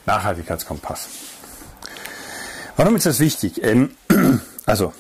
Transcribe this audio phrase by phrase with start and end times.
[0.08, 1.10] Nachhaltigkeitskompass.
[2.76, 3.64] Warum ist das wichtig?
[3.64, 3.92] Ähm,
[4.66, 4.94] also,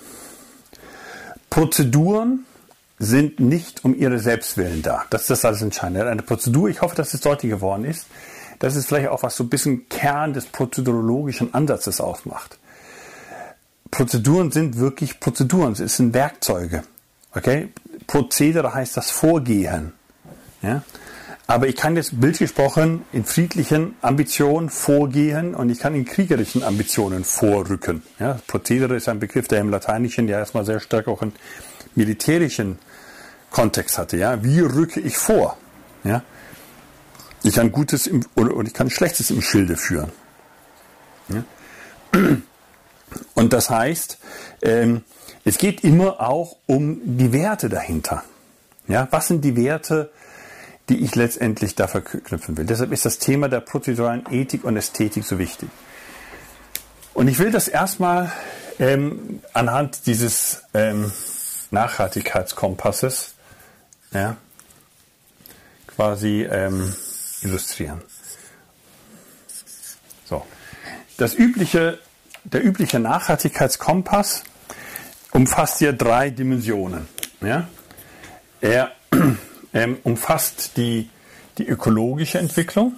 [1.50, 2.46] Prozeduren
[3.00, 5.06] sind nicht um ihre Selbstwillen da.
[5.10, 6.10] Das ist das alles Entscheidende.
[6.10, 8.08] Eine Prozedur, ich hoffe, dass es deutlich geworden ist,
[8.60, 12.58] das ist vielleicht auch was so ein bisschen Kern des prozedurologischen Ansatzes ausmacht.
[13.92, 16.84] Prozeduren sind wirklich Prozeduren, es sind Werkzeuge.
[17.34, 17.70] Okay?
[18.08, 19.94] Prozedere heißt das Vorgehen.
[20.62, 20.82] Ja?
[21.50, 26.62] Aber ich kann jetzt bildlich gesprochen in friedlichen Ambitionen vorgehen und ich kann in kriegerischen
[26.62, 28.04] Ambitionen vorrücken.
[28.20, 31.34] Ja, Prozedere ist ein Begriff, der im Lateinischen ja erstmal sehr stark auch einen
[31.96, 32.80] militärischen
[33.50, 34.18] Kontext hatte.
[34.18, 35.58] Ja, wie rücke ich vor?
[36.04, 36.22] Ja,
[37.44, 40.12] ich kann Gutes im, oder, ich kann Schlechtes im Schilde führen.
[41.30, 41.44] Ja?
[43.36, 44.18] Und das heißt,
[44.64, 45.04] ähm,
[45.46, 48.24] es geht immer auch um die Werte dahinter.
[48.90, 50.12] Ja, was sind die Werte,
[50.90, 52.66] die ich letztendlich da verknüpfen will.
[52.66, 55.70] Deshalb ist das Thema der prozeduralen Ethik und Ästhetik so wichtig.
[57.14, 58.32] Und ich will das erstmal
[58.80, 61.12] ähm, anhand dieses ähm,
[61.72, 63.34] Nachhaltigkeitskompasses
[64.14, 64.38] ja,
[65.88, 66.94] quasi ähm,
[67.42, 68.02] illustrieren.
[70.26, 70.46] So.
[71.18, 72.00] Das übliche,
[72.44, 74.44] der übliche Nachhaltigkeitskompass
[75.32, 77.08] umfasst hier drei Dimensionen.
[77.42, 77.68] Ja?
[78.62, 78.92] Er
[79.78, 81.08] ähm, umfasst die,
[81.60, 82.96] die ökologische Entwicklung.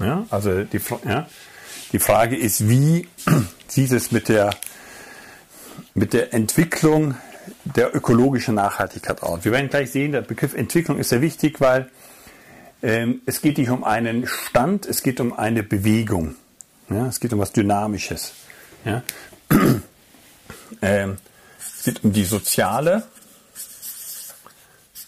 [0.00, 1.28] Ja, also die, ja,
[1.92, 3.06] die Frage ist, wie
[3.68, 4.56] sieht es mit der,
[5.94, 7.14] mit der Entwicklung
[7.64, 9.44] der ökologischen Nachhaltigkeit aus?
[9.44, 11.90] Wir werden gleich sehen, der Begriff Entwicklung ist sehr wichtig, weil
[12.82, 16.34] ähm, es geht nicht um einen Stand, es geht um eine Bewegung.
[16.88, 18.32] Ja, es geht um was Dynamisches.
[18.86, 19.02] Ja.
[20.80, 23.04] Es geht um die soziale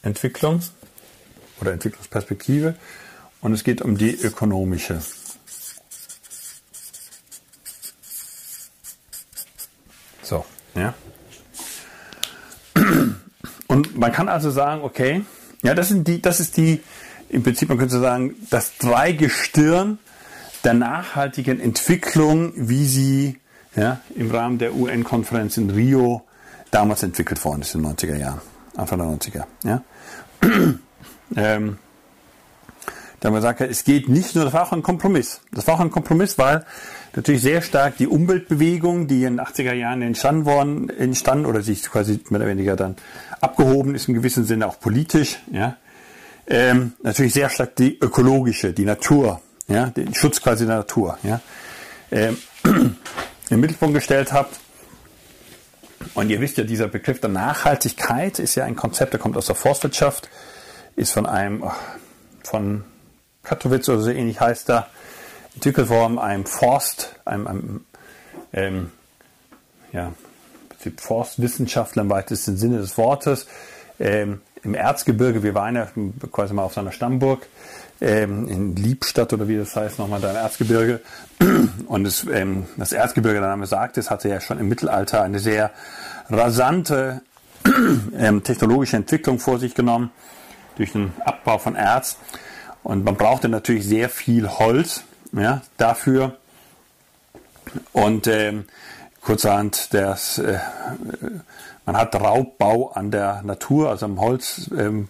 [0.02, 0.60] Entwicklung
[1.60, 2.74] oder Entwicklungsperspektive
[3.40, 5.00] und es geht um die ökonomische.
[10.22, 10.44] So,
[10.74, 10.94] ja.
[13.66, 15.24] Und man kann also sagen, okay,
[15.62, 16.82] ja, das sind die, das ist die,
[17.28, 19.98] im Prinzip, man könnte sagen, das Dreigestirn
[20.64, 23.38] der nachhaltigen Entwicklung, wie sie
[23.76, 26.22] ja, im Rahmen der UN-Konferenz in Rio
[26.70, 28.40] damals entwickelt worden ist in den 90er Jahren,
[28.76, 29.44] Anfang der 90er.
[29.64, 29.82] Ja.
[31.36, 31.78] ähm,
[33.20, 35.40] da wir gesagt, es geht nicht nur, das war auch ein Kompromiss.
[35.52, 36.64] Das war auch ein Kompromiss, weil
[37.14, 41.82] natürlich sehr stark die Umweltbewegung, die in den 80er Jahren entstanden worden, entstanden oder sich
[41.82, 42.96] quasi mehr oder weniger dann
[43.40, 45.76] abgehoben ist, im gewissen Sinne auch politisch, ja,
[46.46, 51.40] ähm, natürlich sehr stark die ökologische, die Natur, ja, den Schutz quasi der Natur, ja.
[52.12, 52.36] Ähm,
[53.50, 54.58] im Mittelpunkt gestellt habt.
[56.14, 59.46] Und ihr wisst ja, dieser Begriff der Nachhaltigkeit ist ja ein Konzept, der kommt aus
[59.46, 60.28] der Forstwirtschaft,
[60.94, 61.64] ist von einem,
[62.42, 62.84] von
[63.42, 64.88] Katowice oder so ähnlich heißt er,
[65.54, 67.84] entwickelt worden, einem Forst, einem, einem
[68.52, 68.92] ähm,
[69.92, 70.12] ja,
[70.98, 73.46] Forstwissenschaftler im weitesten Sinne des Wortes,
[73.98, 75.88] ähm, im Erzgebirge, wir waren ja
[76.30, 77.46] quasi mal auf seiner Stammburg,
[78.00, 81.00] ähm, in Liebstadt oder wie das heißt, nochmal da im Erzgebirge.
[81.86, 85.38] Und das, ähm, das Erzgebirge, der Name sagt es, hatte ja schon im Mittelalter eine
[85.38, 85.70] sehr
[86.28, 87.22] rasante
[88.18, 90.10] ähm, technologische Entwicklung vor sich genommen
[90.76, 92.18] durch den Abbau von Erz.
[92.82, 95.02] Und man brauchte natürlich sehr viel Holz
[95.32, 96.36] ja, dafür.
[97.92, 98.66] Und ähm,
[99.20, 100.58] kurzerhand, das, äh,
[101.84, 105.08] man hat Raubbau an der Natur, also am Holz ähm,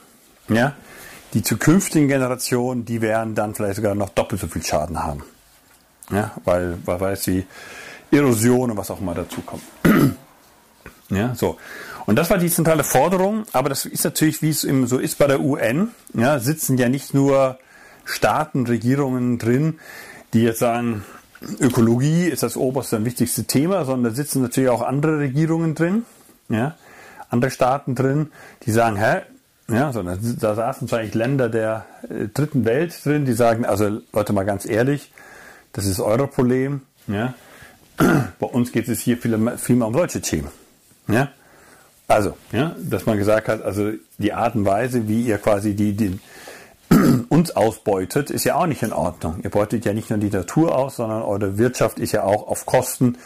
[0.49, 0.73] ja,
[1.33, 5.23] die zukünftigen Generationen, die werden dann vielleicht sogar noch doppelt so viel Schaden haben.
[6.11, 7.45] Ja, weil, weil, es die
[8.11, 9.63] Erosion und was auch immer dazu kommt.
[11.09, 11.57] ja, so.
[12.05, 15.27] Und das war die zentrale Forderung, aber das ist natürlich, wie es so ist bei
[15.27, 17.57] der UN, ja, sitzen ja nicht nur
[18.05, 19.79] Staaten, Regierungen drin,
[20.33, 21.03] die jetzt sagen,
[21.59, 26.05] Ökologie ist das oberste und wichtigste Thema, sondern da sitzen natürlich auch andere Regierungen drin,
[26.49, 26.75] ja,
[27.29, 28.31] andere Staaten drin,
[28.63, 29.21] die sagen, hä,
[29.69, 30.17] ja, so, da,
[30.55, 35.11] saßen wahrscheinlich Länder der äh, dritten Welt drin, die sagen, also Leute mal ganz ehrlich,
[35.71, 37.33] das ist euer Problem, ja.
[38.39, 40.49] Bei uns geht es hier viel, viel mehr um solche Themen,
[41.07, 41.29] ja.
[42.11, 45.93] Also, ja, dass man gesagt hat, also die Art und Weise, wie ihr quasi die,
[45.93, 46.19] die
[47.29, 49.39] uns ausbeutet, ist ja auch nicht in Ordnung.
[49.43, 52.65] Ihr beutet ja nicht nur die Natur aus, sondern eure Wirtschaft ist ja auch auf
[52.65, 53.17] Kosten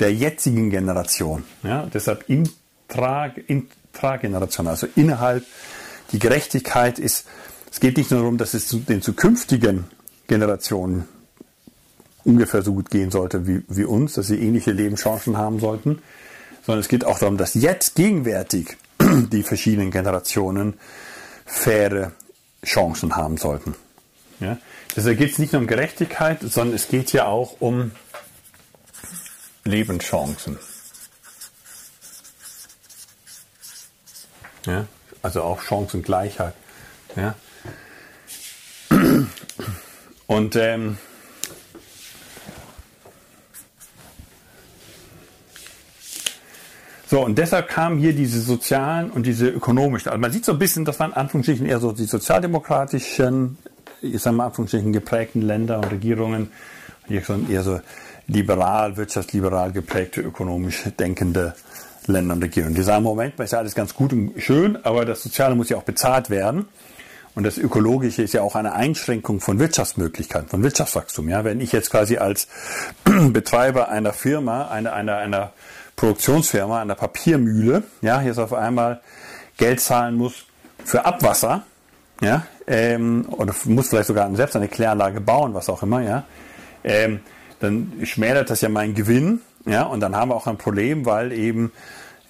[0.00, 1.44] der jetzigen Generation.
[1.62, 3.30] Ja, deshalb intra,
[4.02, 5.44] also innerhalb
[6.10, 7.26] die Gerechtigkeit ist,
[7.70, 9.84] es geht nicht nur darum, dass es den zukünftigen
[10.26, 11.04] Generationen
[12.24, 16.00] ungefähr so gut gehen sollte wie, wie uns, dass sie ähnliche Lebenschancen haben sollten,
[16.66, 20.74] sondern es geht auch darum, dass jetzt gegenwärtig die verschiedenen Generationen
[21.44, 22.12] faire
[22.64, 23.74] Chancen haben sollten.
[24.40, 24.58] Ja?
[24.96, 27.92] Deshalb geht es nicht nur um Gerechtigkeit, sondern es geht ja auch um
[29.64, 30.58] Lebenschancen.
[34.66, 34.86] Ja?
[35.22, 36.54] Also auch Chancengleichheit.
[37.16, 37.34] Ja?
[40.26, 40.98] Und ähm,
[47.14, 50.10] So, und deshalb kamen hier diese sozialen und diese ökonomischen.
[50.10, 53.56] Also man sieht so ein bisschen, das waren Anführungsstrichen eher so die sozialdemokratischen,
[54.02, 56.50] ich sage mal Anführungsstrichen geprägten Länder und Regierungen.
[57.06, 57.80] Hier sind eher so
[58.26, 61.54] liberal, wirtschaftsliberal geprägte, ökonomisch denkende
[62.08, 62.74] Länder und Regierungen.
[62.74, 65.76] Die sagen, Moment, ist ja alles ganz gut und schön, aber das Soziale muss ja
[65.76, 66.66] auch bezahlt werden.
[67.36, 71.28] Und das Ökologische ist ja auch eine Einschränkung von Wirtschaftsmöglichkeiten, von Wirtschaftswachstum.
[71.28, 72.48] Ja, wenn ich jetzt quasi als
[73.04, 75.52] Betreiber einer Firma, einer, einer, einer
[75.96, 79.00] Produktionsfirma an der Papiermühle, ja, jetzt auf einmal
[79.56, 80.44] Geld zahlen muss
[80.84, 81.64] für Abwasser,
[82.20, 86.24] ja, ähm, oder muss vielleicht sogar selbst eine Kläranlage bauen, was auch immer, ja,
[86.82, 87.20] ähm,
[87.60, 91.32] dann schmälert das ja meinen Gewinn, ja, und dann haben wir auch ein Problem, weil
[91.32, 91.72] eben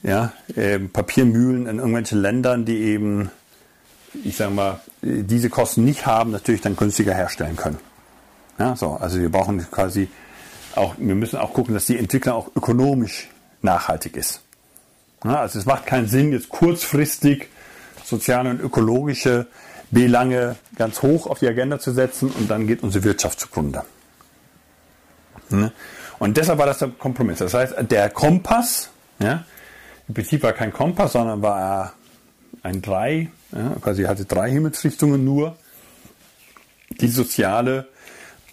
[0.02, 3.30] ja, ähm, Papiermühlen in irgendwelchen Ländern, die eben
[4.23, 7.78] ich sage mal, diese Kosten nicht haben, natürlich dann günstiger herstellen können.
[8.59, 10.09] Ja, so, also wir brauchen quasi
[10.76, 13.28] auch, wir müssen auch gucken, dass die Entwicklung auch ökonomisch
[13.64, 14.42] nachhaltig ist.
[15.21, 17.49] Also es macht keinen Sinn, jetzt kurzfristig
[18.04, 19.47] soziale und ökologische
[19.90, 23.85] Belange ganz hoch auf die Agenda zu setzen und dann geht unsere Wirtschaft zugrunde.
[25.49, 25.73] Ne?
[26.18, 27.38] Und deshalb war das der Kompromiss.
[27.38, 29.44] Das heißt, der Kompass, ja,
[30.06, 31.94] im Prinzip war kein Kompass, sondern war
[32.62, 35.56] ein Drei, ja, quasi hatte drei Himmelsrichtungen nur.
[37.00, 37.88] Die soziale,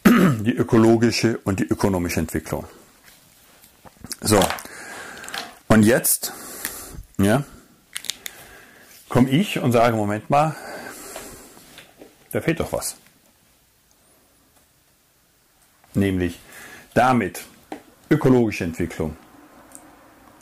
[0.06, 2.66] die ökologische und die ökonomische Entwicklung.
[4.22, 4.40] So.
[5.72, 6.34] Und jetzt,
[7.18, 7.46] ja,
[9.08, 10.54] komme ich und sage, Moment mal,
[12.34, 12.98] da fehlt doch was.
[15.94, 16.42] Nämlich
[16.94, 17.46] damit
[18.10, 19.16] ökologische Entwicklung,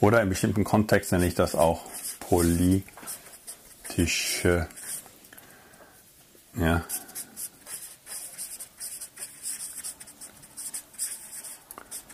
[0.00, 1.82] oder in bestimmten Kontexten nenne ich das auch
[2.20, 2.84] politische
[6.56, 6.84] ja,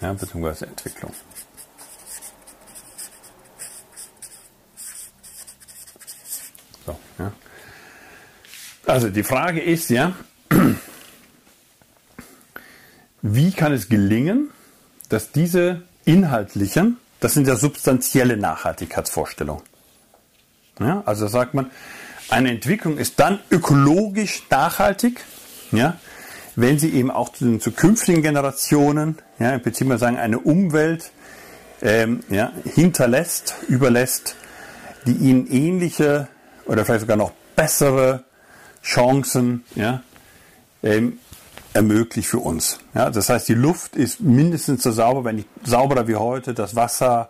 [0.01, 1.13] ja, beziehungsweise Entwicklung.
[6.87, 7.33] So, ja.
[8.87, 10.15] Also die Frage ist ja,
[13.23, 14.51] wie kann es gelingen,
[15.09, 19.63] dass diese inhaltlichen, das sind ja substanzielle Nachhaltigkeitsvorstellungen.
[20.79, 21.71] Ja, also sagt man,
[22.31, 25.25] eine Entwicklung ist dann ökologisch nachhaltig,
[25.73, 25.99] ja,
[26.57, 31.11] wenn sie eben auch zu den zukünftigen Generationen, ja, im Prinzip mal sagen, eine Umwelt
[31.83, 34.37] ähm, ja, hinterlässt, überlässt,
[35.07, 36.29] die ihnen ähnliche
[36.67, 38.25] oder vielleicht sogar noch bessere
[38.83, 40.03] Chancen ja,
[40.83, 41.19] ähm,
[41.73, 42.81] ermöglicht für uns.
[42.95, 46.75] Ja, das heißt, die Luft ist mindestens so sauber, wenn nicht sauberer wie heute, das
[46.75, 47.29] Wasser,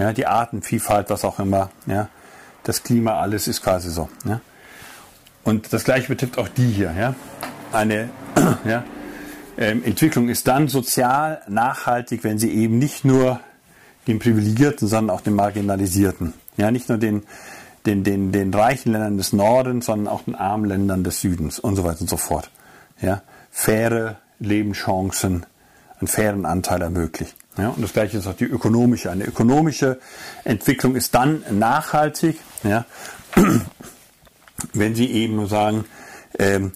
[0.00, 2.08] ja, die Artenvielfalt, was auch immer, ja,
[2.62, 4.08] das Klima, alles ist quasi so.
[4.24, 4.40] Ja.
[5.44, 6.94] Und das gleiche betrifft auch die hier.
[6.98, 7.14] Ja.
[7.72, 8.08] Eine
[8.64, 8.84] ja,
[9.58, 13.40] ähm, Entwicklung ist dann sozial nachhaltig, wenn sie eben nicht nur
[14.06, 17.22] den Privilegierten, sondern auch den Marginalisierten, ja, nicht nur den,
[17.86, 21.76] den, den, den reichen Ländern des Nordens, sondern auch den armen Ländern des Südens und
[21.76, 22.50] so weiter und so fort.
[23.00, 23.22] Ja,
[23.54, 25.46] faire Lebenschancen,
[26.00, 27.36] einen fairen Anteil ermöglicht.
[27.56, 29.12] Ja, und das gleiche ist auch die ökonomische.
[29.12, 30.00] Eine ökonomische
[30.42, 32.84] Entwicklung ist dann nachhaltig, ja,
[34.72, 35.84] wenn Sie eben nur sagen,
[36.36, 36.72] ähm,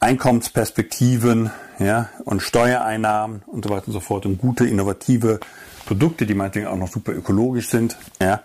[0.00, 5.40] Einkommensperspektiven ja, und Steuereinnahmen und so weiter und so fort und gute, innovative
[5.86, 8.42] Produkte, die meinetwegen auch noch super ökologisch sind, ja,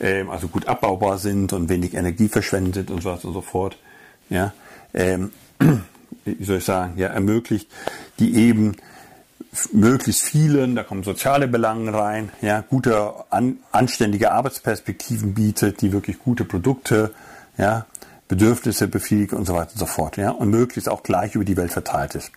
[0.00, 3.78] ähm, also gut abbaubar sind und wenig Energie verschwendet und so weiter und so fort,
[4.30, 4.52] ja,
[4.94, 5.30] ähm,
[6.26, 7.68] wie soll ich sagen, ja, ermöglicht,
[8.18, 8.76] die eben
[9.72, 16.18] möglichst vielen, da kommen soziale Belange rein, ja, gute, an, anständige Arbeitsperspektiven bietet, die wirklich
[16.18, 17.14] gute Produkte,
[17.56, 17.86] ja,
[18.28, 21.56] Bedürfnisse befriedigt und so weiter und so fort, ja, und möglichst auch gleich über die
[21.56, 22.30] Welt verteilt ist.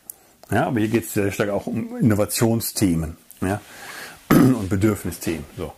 [0.51, 3.59] Ja, aber hier geht es sehr stark auch um Innovationsthemen, ja,
[4.29, 5.73] und Bedürfnisthemen, so.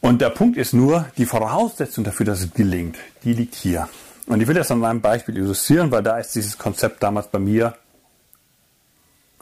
[0.00, 3.88] Und der Punkt ist nur, die Voraussetzung dafür, dass es gelingt, die liegt hier.
[4.26, 7.38] Und ich will das an meinem Beispiel illustrieren, weil da ist dieses Konzept damals bei
[7.38, 7.74] mir.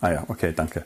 [0.00, 0.84] Ah ja, okay, danke.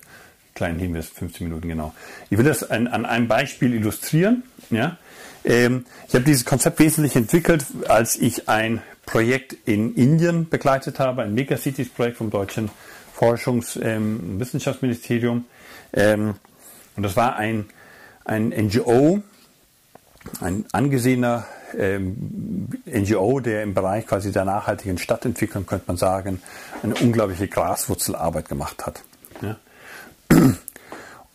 [0.54, 1.94] Kleinen Hinweis, 15 Minuten genau.
[2.30, 4.42] Ich will das an, an einem Beispiel illustrieren.
[4.70, 4.98] Ja,
[5.44, 11.22] ähm, ich habe dieses Konzept wesentlich entwickelt, als ich ein Projekt in Indien begleitet habe,
[11.22, 12.70] ein Megacities-Projekt vom deutschen
[13.18, 15.44] Forschungs- ähm, Wissenschaftsministerium.
[15.92, 16.34] Ähm,
[16.96, 17.66] und das war ein,
[18.24, 19.22] ein NGO,
[20.40, 21.46] ein angesehener
[21.78, 26.42] ähm, NGO, der im Bereich quasi der nachhaltigen Stadtentwicklung, könnte man sagen,
[26.82, 29.02] eine unglaubliche Graswurzelarbeit gemacht hat.
[29.42, 29.56] Ja.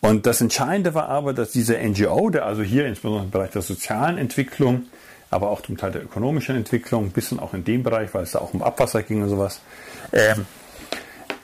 [0.00, 3.62] Und das Entscheidende war aber, dass dieser NGO, der also hier insbesondere im Bereich der
[3.62, 4.84] sozialen Entwicklung,
[5.30, 8.32] aber auch zum Teil der ökonomischen Entwicklung, ein bisschen auch in dem Bereich, weil es
[8.32, 9.60] da auch um Abwasser ging und sowas,
[10.12, 10.46] ähm,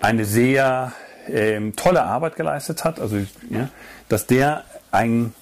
[0.01, 0.93] eine sehr
[1.29, 2.99] ähm, tolle Arbeit geleistet hat.
[2.99, 3.19] Also,
[3.51, 3.69] ja,
[4.09, 5.35] dass der ein,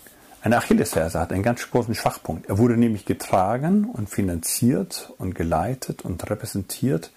[0.45, 2.51] eine Achillesferse hat, einen ganz großen Schwachpunkt.
[2.51, 7.11] Er wurde nämlich getragen und finanziert und geleitet und repräsentiert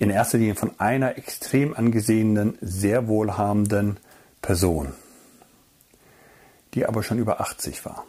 [0.00, 3.98] in erster Linie von einer extrem angesehenen, sehr wohlhabenden
[4.42, 4.92] Person,
[6.74, 8.04] die aber schon über 80 war.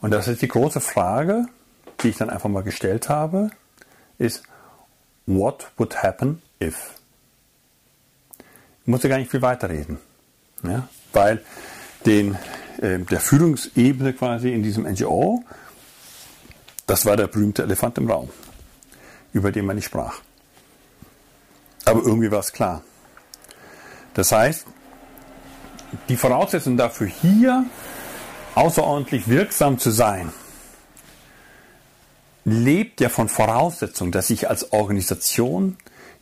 [0.00, 1.44] Und das ist die große Frage,
[2.02, 3.50] die ich dann einfach mal gestellt habe,
[4.16, 4.44] ist,
[5.26, 6.94] what would happen if?
[8.80, 9.98] Ich musste gar nicht viel weiterreden,
[10.62, 10.88] ja?
[11.12, 11.42] weil
[12.06, 12.36] den,
[12.80, 15.42] äh, der Führungsebene quasi in diesem NGO,
[16.86, 18.30] das war der berühmte Elefant im Raum,
[19.32, 20.20] über den man nicht sprach.
[21.84, 22.82] Aber irgendwie war es klar.
[24.14, 24.66] Das heißt,
[26.08, 27.64] die Voraussetzung dafür, hier
[28.54, 30.32] außerordentlich wirksam zu sein,
[32.44, 35.76] lebt ja von Voraussetzung, dass ich als Organisation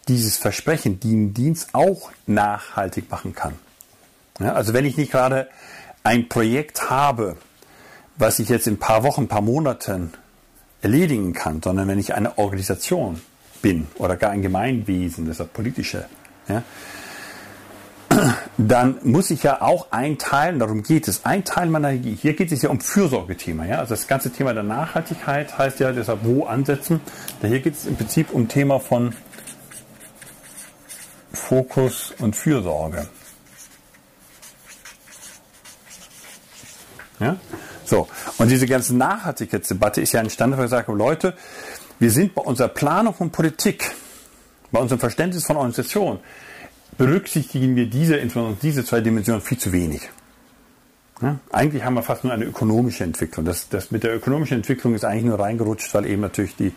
[0.08, 3.54] dieses Versprechen, den Dienst auch nachhaltig machen kann.
[4.40, 5.48] Ja, also wenn ich nicht gerade
[6.02, 7.36] ein Projekt habe,
[8.16, 10.12] was ich jetzt in ein paar Wochen, ein paar Monaten
[10.82, 13.20] erledigen kann, sondern wenn ich eine Organisation
[13.62, 16.06] bin oder gar ein Gemeinwesen, das ist politische,
[16.48, 16.62] ja,
[18.58, 21.90] dann muss ich ja auch einteilen, darum geht es, ein Teil meiner.
[21.90, 23.64] Hier geht es ja um Fürsorgethema.
[23.64, 23.78] Ja?
[23.78, 27.00] Also das ganze Thema der Nachhaltigkeit heißt ja deshalb wo ansetzen.
[27.40, 29.14] Hier geht es im Prinzip um Thema von
[31.32, 33.06] Fokus und Fürsorge.
[37.20, 37.36] Ja?
[37.84, 38.08] So,
[38.38, 41.34] und diese ganze Nachhaltigkeitsdebatte ist ja entstanden, weil ich sage, Leute,
[41.98, 43.90] wir sind bei unserer Planung von Politik,
[44.72, 46.20] bei unserem Verständnis von Organisation,
[46.96, 48.18] berücksichtigen wir diese,
[48.62, 50.08] diese zwei Dimensionen viel zu wenig.
[51.22, 51.38] Ja?
[51.52, 53.44] Eigentlich haben wir fast nur eine ökonomische Entwicklung.
[53.44, 56.72] Das, das mit der ökonomischen Entwicklung ist eigentlich nur reingerutscht, weil eben natürlich die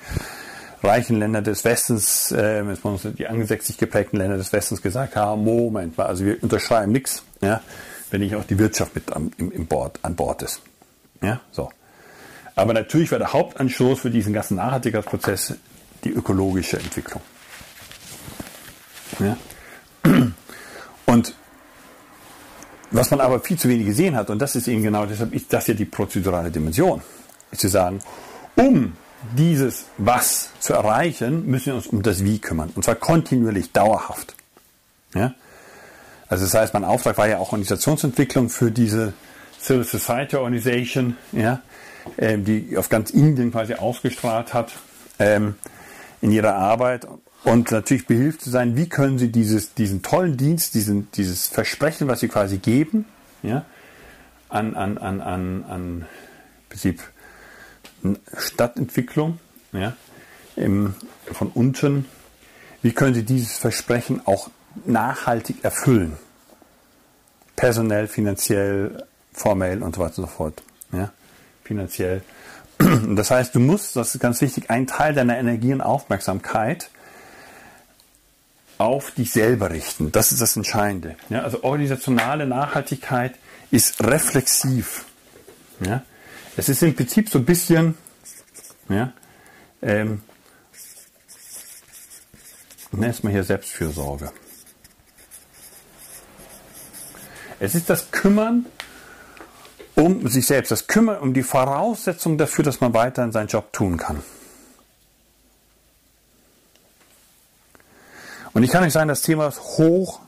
[0.82, 2.64] reichen Länder des Westens, äh,
[3.18, 7.62] die angesächsig geprägten Länder des Westens gesagt haben, Moment mal, also wir unterschreiben nichts, ja,
[8.14, 10.62] wenn nicht auch die Wirtschaft mit am, im, im Bord, an Bord ist.
[11.24, 11.70] Ja, so.
[12.54, 15.56] Aber natürlich war der Hauptanstoß für diesen ganzen Nachhaltigkeitsprozess
[16.04, 17.24] die ökologische Entwicklung.
[19.18, 19.36] Ja?
[21.08, 21.34] Und
[22.92, 25.52] was man aber viel zu wenig gesehen hat, und das ist eben genau deshalb ist
[25.52, 27.02] das ja die prozedurale Dimension,
[27.50, 28.00] ist zu sagen,
[28.56, 28.96] um
[29.36, 32.70] dieses Was zu erreichen, müssen wir uns um das Wie kümmern.
[32.76, 34.36] Und zwar kontinuierlich, dauerhaft.
[35.16, 35.34] Ja?
[36.28, 39.14] Also das heißt, mein Auftrag war ja auch Organisationsentwicklung für diese
[39.62, 41.62] Civil Society Organization, ja,
[42.18, 44.74] ähm, die auf ganz Indien quasi ausgestrahlt hat
[45.20, 45.56] ähm,
[46.22, 47.08] in ihrer Arbeit.
[47.44, 52.08] Und natürlich behilft zu sein, wie können Sie dieses, diesen tollen Dienst, diesen, dieses Versprechen,
[52.08, 53.06] was Sie quasi geben,
[53.42, 53.66] ja,
[54.50, 56.06] an, an, an, an, an
[56.70, 57.02] Prinzip
[58.38, 59.40] Stadtentwicklung,
[59.74, 59.96] ja,
[60.56, 60.96] im,
[61.32, 62.06] von unten,
[62.82, 64.50] wie können Sie dieses Versprechen auch
[64.86, 66.18] nachhaltig erfüllen?
[67.56, 70.64] Personell, finanziell, formell und so weiter und so fort.
[70.92, 71.12] Ja,
[71.64, 72.22] finanziell.
[73.16, 76.90] Das heißt, du musst, das ist ganz wichtig, einen Teil deiner Energie und Aufmerksamkeit
[78.78, 80.12] auf dich selber richten.
[80.12, 81.16] Das ist das Entscheidende.
[81.30, 83.36] Ja, also organisationale Nachhaltigkeit
[83.72, 85.06] ist reflexiv.
[85.80, 86.04] Ja,
[86.58, 87.98] es ist im Prinzip so ein bisschen,
[88.90, 89.14] ja,
[89.82, 90.22] ähm,
[92.92, 94.32] nennt mal hier Selbstfürsorge.
[97.64, 98.66] Es ist das Kümmern
[99.96, 103.96] um sich selbst, das Kümmern um die Voraussetzung dafür, dass man weiterhin seinen Job tun
[103.96, 104.22] kann.
[108.52, 110.20] Und ich kann euch sagen, das Thema ist hoch,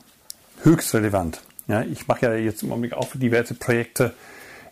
[0.62, 1.42] höchst relevant.
[1.68, 4.14] Ja, ich mache ja jetzt im Augenblick auch diverse Projekte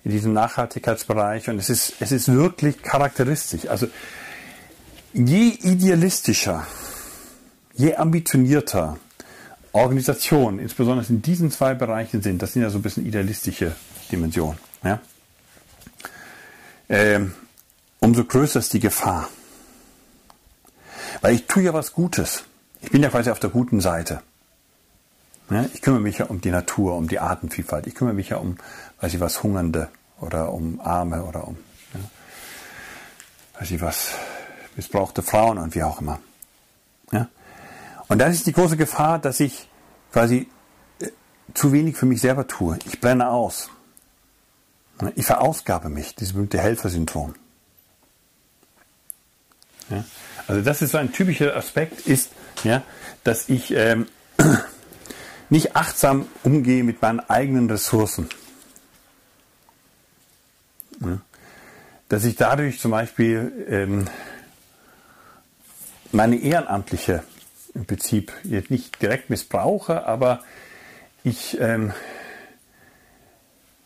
[0.02, 3.68] in diesem Nachhaltigkeitsbereich und es ist, es ist wirklich charakteristisch.
[3.68, 3.88] Also
[5.12, 6.66] je idealistischer,
[7.74, 8.96] je ambitionierter
[9.74, 13.74] Organisationen, insbesondere in diesen zwei Bereichen sind, das sind ja so ein bisschen idealistische
[14.10, 15.00] Dimensionen, ja,
[16.88, 17.34] ähm,
[17.98, 19.28] umso größer ist die Gefahr.
[21.22, 22.44] Weil ich tue ja was Gutes.
[22.82, 24.20] Ich bin ja quasi auf der guten Seite.
[25.50, 27.86] Ja, ich kümmere mich ja um die Natur, um die Artenvielfalt.
[27.86, 28.56] Ich kümmere mich ja um,
[29.00, 29.88] weiß ich was, Hungernde
[30.20, 31.56] oder um Arme oder um,
[31.94, 34.14] ja, weiß ich was,
[34.76, 36.20] missbrauchte Frauen und wie auch immer.
[38.08, 39.68] Und das ist die große Gefahr, dass ich
[40.12, 40.48] quasi
[41.00, 41.08] äh,
[41.54, 42.78] zu wenig für mich selber tue.
[42.86, 43.70] Ich brenne aus.
[45.16, 47.34] Ich verausgabe mich, dieses berühmte Helfersyndrom.
[49.90, 50.04] Ja?
[50.46, 52.30] Also das ist so ein typischer Aspekt, ist,
[52.62, 52.82] ja,
[53.24, 54.06] dass ich ähm,
[55.50, 58.28] nicht achtsam umgehe mit meinen eigenen Ressourcen.
[61.00, 61.18] Ja?
[62.08, 64.06] Dass ich dadurch zum Beispiel ähm,
[66.12, 67.24] meine ehrenamtliche
[67.74, 70.40] im Prinzip jetzt nicht direkt missbrauche, aber
[71.24, 71.92] ich, ähm,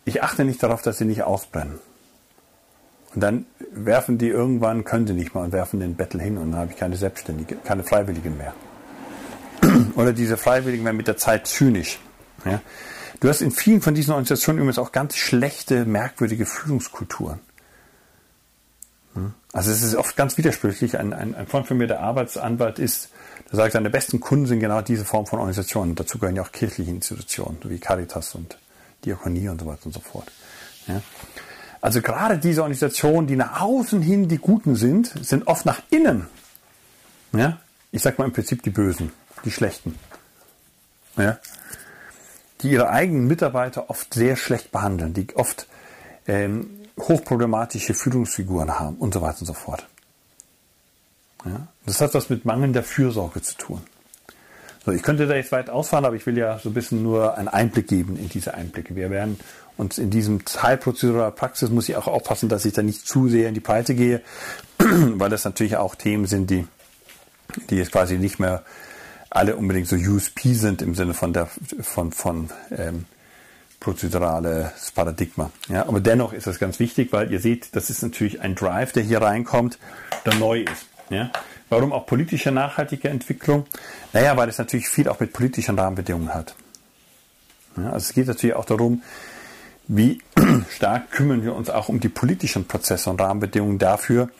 [0.04, 1.78] ich achte nicht darauf, dass sie nicht ausbrennen.
[3.14, 6.52] Und dann werfen die irgendwann, können sie nicht mal und werfen den Bettel hin und
[6.52, 8.54] dann habe ich keine Selbstständige, keine Freiwilligen mehr.
[9.96, 11.98] Oder diese Freiwilligen werden mit der Zeit zynisch.
[12.44, 12.60] Ja?
[13.20, 17.40] Du hast in vielen von diesen Organisationen übrigens auch ganz schlechte, merkwürdige Führungskulturen.
[19.14, 19.32] Hm?
[19.52, 20.98] Also es ist oft ganz widersprüchlich.
[20.98, 23.10] Ein, ein, ein Freund von mir, der Arbeitsanwalt ist,
[23.50, 25.94] der sagt, seine besten Kunden sind genau diese Form von Organisationen.
[25.94, 28.58] Dazu gehören ja auch kirchliche Institutionen, wie Caritas und
[29.04, 30.30] Diakonie und so weiter und so fort.
[30.86, 31.00] Ja?
[31.80, 36.26] Also gerade diese Organisationen, die nach außen hin die Guten sind, sind oft nach innen,
[37.32, 37.58] ja?
[37.90, 39.12] ich sag mal im Prinzip die Bösen,
[39.44, 39.94] die Schlechten.
[41.16, 41.38] Ja?
[42.60, 45.68] Die ihre eigenen Mitarbeiter oft sehr schlecht behandeln, die oft
[46.26, 49.86] ähm, hochproblematische Führungsfiguren haben und so weiter und so fort.
[51.44, 51.68] Ja?
[51.86, 53.82] Das hat was mit mangelnder Fürsorge zu tun.
[54.84, 57.36] So, ich könnte da jetzt weit ausfahren, aber ich will ja so ein bisschen nur
[57.36, 58.96] einen Einblick geben in diese Einblicke.
[58.96, 59.38] Wir werden
[59.76, 63.28] uns in diesem Teil prozeduraler Praxis muss ich auch aufpassen, dass ich da nicht zu
[63.28, 64.22] sehr in die Breite gehe,
[64.78, 66.66] weil das natürlich auch Themen sind, die,
[67.70, 68.64] die jetzt quasi nicht mehr
[69.30, 71.48] alle unbedingt so USP sind im Sinne von der
[71.82, 73.04] von von ähm,
[73.78, 75.50] prozedurales Paradigma.
[75.68, 78.92] Ja, aber dennoch ist das ganz wichtig, weil ihr seht, das ist natürlich ein Drive,
[78.92, 79.78] der hier reinkommt,
[80.26, 80.87] der neu ist.
[81.10, 81.30] Ja?
[81.68, 83.66] Warum auch politische nachhaltige Entwicklung?
[84.12, 86.54] Naja, weil es natürlich viel auch mit politischen Rahmenbedingungen hat.
[87.76, 89.02] Ja, also es geht natürlich auch darum,
[89.86, 90.22] wie
[90.70, 94.30] stark kümmern wir uns auch um die politischen Prozesse und Rahmenbedingungen dafür,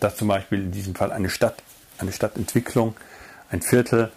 [0.00, 1.62] dass zum Beispiel in diesem Fall eine Stadt,
[1.98, 2.94] eine Stadtentwicklung,
[3.50, 4.12] ein Viertel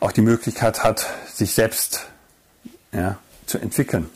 [0.00, 2.06] auch die Möglichkeit hat, sich selbst
[2.92, 4.08] ja, zu entwickeln.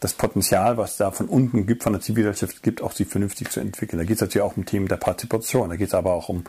[0.00, 3.60] Das Potenzial, was da von unten gibt, von der Zivilgesellschaft gibt, auch sich vernünftig zu
[3.60, 3.98] entwickeln.
[3.98, 6.44] Da geht es natürlich auch um Themen der Partizipation, da geht es aber auch um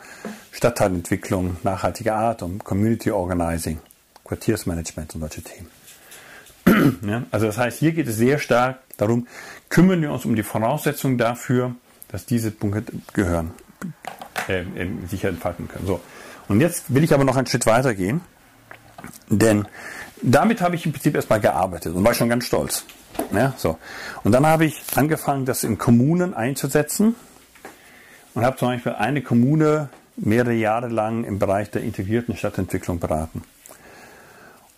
[0.52, 3.78] Stadtteilentwicklung, nachhaltige Art, um Community Organizing,
[4.24, 5.70] Quartiersmanagement und solche Themen.
[7.06, 9.26] Ja, also das heißt, hier geht es sehr stark darum,
[9.70, 11.74] kümmern wir uns um die Voraussetzungen dafür,
[12.08, 13.52] dass diese Punkte gehören,
[14.48, 14.64] äh,
[15.08, 15.86] sich entfalten können.
[15.86, 16.00] So.
[16.48, 18.20] Und jetzt will ich aber noch einen Schritt weiter gehen,
[19.28, 19.66] denn
[20.22, 22.84] damit habe ich im Prinzip erstmal gearbeitet und war schon ganz stolz.
[23.32, 23.78] Ja, so.
[24.24, 27.14] Und dann habe ich angefangen, das in Kommunen einzusetzen
[28.34, 33.42] und habe zum Beispiel eine Kommune mehrere Jahre lang im Bereich der integrierten Stadtentwicklung beraten.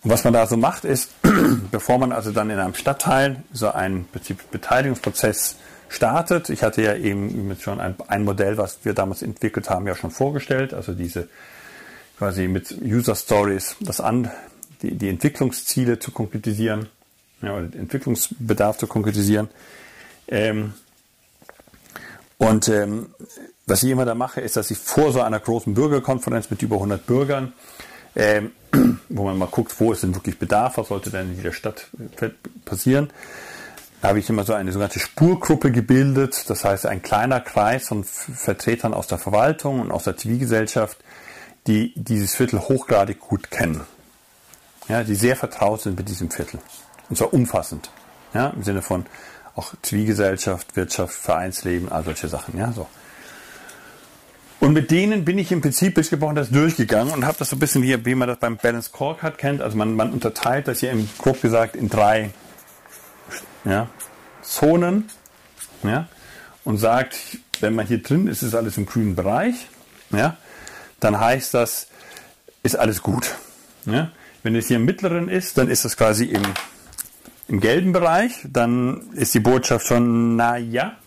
[0.03, 1.11] Und was man da so macht, ist,
[1.71, 4.07] bevor man also dann in einem Stadtteil so einen
[4.51, 5.57] Beteiligungsprozess
[5.89, 9.95] startet, ich hatte ja eben schon ein, ein, Modell, was wir damals entwickelt haben, ja
[9.95, 11.27] schon vorgestellt, also diese
[12.17, 14.31] quasi mit User Stories, das an,
[14.81, 16.87] die, die Entwicklungsziele zu konkretisieren,
[17.41, 19.49] ja, oder Entwicklungsbedarf zu konkretisieren.
[20.27, 20.73] Ähm,
[22.37, 23.07] und ähm,
[23.67, 26.75] was ich immer da mache, ist, dass ich vor so einer großen Bürgerkonferenz mit über
[26.75, 27.53] 100 Bürgern
[28.15, 28.51] ähm,
[29.09, 31.87] wo man mal guckt, wo ist denn wirklich Bedarf, was sollte denn in jeder Stadt
[32.65, 33.09] passieren.
[34.01, 38.03] Da habe ich immer so eine sogenannte Spurgruppe gebildet, das heißt ein kleiner Kreis von
[38.03, 40.97] Vertretern aus der Verwaltung und aus der Zivilgesellschaft,
[41.67, 43.81] die dieses Viertel hochgradig gut kennen.
[44.87, 46.59] Ja, die sehr vertraut sind mit diesem Viertel.
[47.11, 47.91] Und zwar umfassend.
[48.33, 49.05] Ja, im Sinne von
[49.57, 52.57] auch Zivilgesellschaft, Wirtschaft, Vereinsleben, all solche Sachen.
[52.57, 52.87] Ja, so.
[54.61, 57.57] Und mit denen bin ich im Prinzip bis gebrochen das durchgegangen und habe das so
[57.57, 59.61] ein bisschen wie, wie man das beim Balance Cork hat kennt.
[59.61, 62.29] Also man, man unterteilt das hier im grob gesagt in drei
[63.65, 63.89] ja,
[64.41, 65.09] Zonen
[65.83, 66.07] ja,
[66.63, 67.17] und sagt,
[67.59, 69.67] wenn man hier drin ist, ist alles im grünen Bereich.
[70.11, 70.37] Ja,
[71.01, 71.87] dann heißt das,
[72.63, 73.35] ist alles gut.
[73.85, 74.11] Ja.
[74.43, 76.43] Wenn es hier im mittleren ist, dann ist das quasi im,
[77.51, 78.47] im gelben Bereich.
[78.49, 80.97] Dann ist die Botschaft schon, na ja.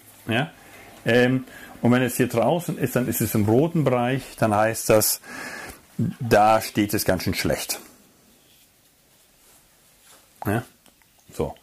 [1.07, 1.45] Ähm,
[1.81, 5.21] und wenn es hier draußen ist, dann ist es im roten Bereich, dann heißt das,
[6.21, 7.81] da steht es ganz schön schlecht.
[10.47, 10.63] Ja?
[11.33, 11.55] So.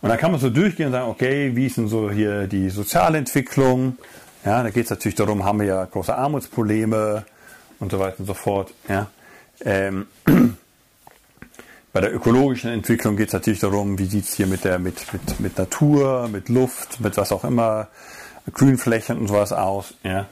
[0.00, 2.68] Und dann kann man so durchgehen und sagen, okay, wie ist denn so hier die
[2.68, 3.96] soziale Entwicklung?
[4.44, 7.24] Ja, da geht es natürlich darum, haben wir ja große Armutsprobleme
[7.80, 8.72] und so weiter und so fort.
[8.88, 9.08] Ja.
[9.64, 10.06] Ähm,
[11.94, 15.12] bei der ökologischen Entwicklung geht es natürlich darum, wie sieht es hier mit der mit,
[15.12, 17.86] mit, mit Natur, mit Luft, mit was auch immer
[18.52, 19.94] Grünflächen und sowas aus.
[20.02, 20.26] Ja.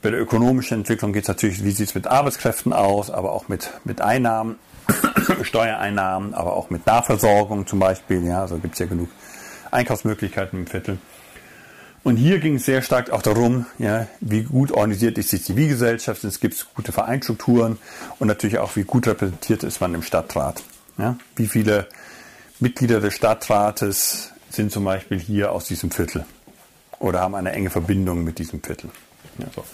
[0.00, 3.48] Bei der ökonomischen Entwicklung geht es natürlich, wie sieht es mit Arbeitskräften aus, aber auch
[3.48, 4.56] mit, mit Einnahmen,
[5.42, 8.24] Steuereinnahmen, aber auch mit Nahversorgung zum Beispiel.
[8.24, 9.10] Ja, also gibt es ja genug
[9.70, 10.96] Einkaufsmöglichkeiten im Viertel.
[12.04, 16.24] Und hier ging es sehr stark auch darum, ja, wie gut organisiert ist die Zivilgesellschaft,
[16.24, 17.76] es gibt gute Vereinsstrukturen
[18.18, 20.62] und natürlich auch, wie gut repräsentiert ist man im Stadtrat.
[20.98, 21.16] Ja.
[21.34, 21.88] Wie viele
[22.60, 26.24] Mitglieder des Stadtrates sind zum Beispiel hier aus diesem Viertel
[26.98, 28.90] oder haben eine enge Verbindung mit diesem Viertel.
[29.38, 29.64] Ja, so.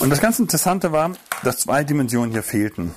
[0.00, 2.94] Und das ganz Interessante war, dass zwei Dimensionen hier fehlten.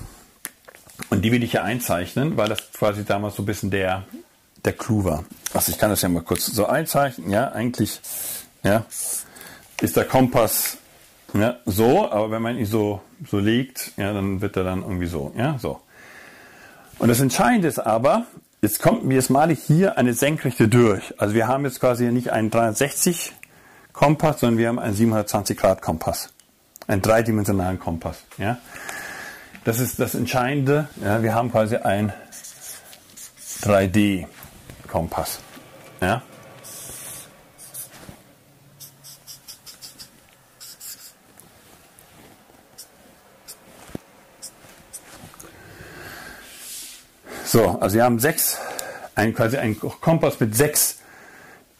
[1.10, 4.04] Und die will ich hier einzeichnen, weil das quasi damals so ein bisschen der,
[4.64, 5.24] der Clou war.
[5.52, 7.30] Also ich kann das ja mal kurz so einzeichnen.
[7.30, 8.00] Ja, eigentlich
[8.62, 8.86] ja,
[9.80, 10.78] ist der Kompass
[11.34, 15.06] ja, so, aber wenn man ihn so, so legt, ja, dann wird er dann irgendwie
[15.06, 15.32] so.
[15.36, 15.80] Ja, so.
[16.98, 18.26] Und das Entscheidende ist aber,
[18.62, 21.14] jetzt kommt mir jetzt ich hier eine Senkrechte durch.
[21.18, 23.32] Also wir haben jetzt quasi nicht einen 360
[23.92, 26.32] Kompass, sondern wir haben einen 720 Grad Kompass.
[26.86, 28.22] Einen dreidimensionalen Kompass.
[28.38, 28.58] Ja.
[29.64, 30.88] Das ist das Entscheidende.
[31.02, 32.12] Ja, wir haben quasi einen
[33.62, 35.40] 3D-Kompass.
[36.00, 36.22] Ja.
[47.46, 48.58] So, also wir haben sechs,
[49.14, 50.98] ein, quasi ein Kompass mit sechs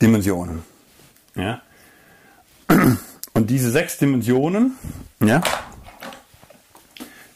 [0.01, 0.63] Dimensionen.
[1.35, 1.61] Ja.
[3.33, 4.79] Und diese sechs Dimensionen
[5.19, 5.43] ja,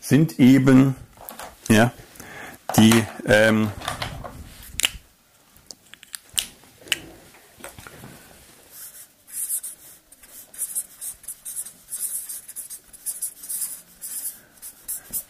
[0.01, 0.95] sind eben
[1.69, 1.91] ja,
[2.77, 3.73] die ähm,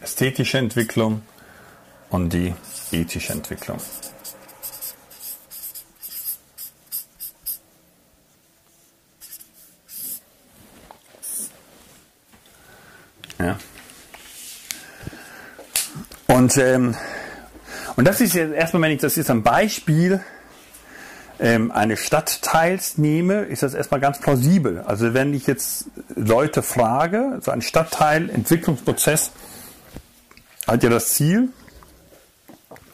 [0.01, 1.23] ästhetische Entwicklung
[2.11, 2.53] und die
[2.91, 3.79] ethische Entwicklung.
[13.39, 13.57] Ja.
[16.27, 16.95] Und, ähm,
[17.95, 20.21] und das ist jetzt erstmal, wenn ich das jetzt ein Beispiel
[21.39, 24.81] ähm, eines Stadtteils nehme, ist das erstmal ganz plausibel.
[24.81, 29.31] Also wenn ich jetzt Leute frage, so ein Stadtteil, Entwicklungsprozess
[30.67, 31.49] hat ja das Ziel,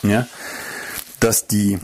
[0.04, 0.28] ja,
[1.20, 1.80] dass die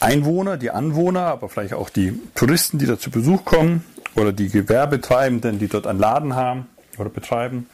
[0.00, 3.84] Einwohner, die Anwohner, aber vielleicht auch die Touristen, die da zu Besuch kommen,
[4.14, 6.66] oder die Gewerbetreibenden, die dort einen Laden haben
[6.98, 7.68] oder betreiben,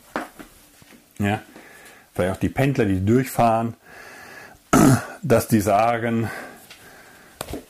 [1.18, 1.40] ja,
[2.12, 3.74] vielleicht auch die Pendler, die durchfahren,
[5.22, 6.30] dass die sagen,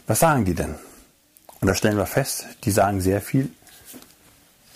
[0.06, 0.74] was sagen die denn?
[1.60, 3.50] Und da stellen wir fest, die sagen sehr viel,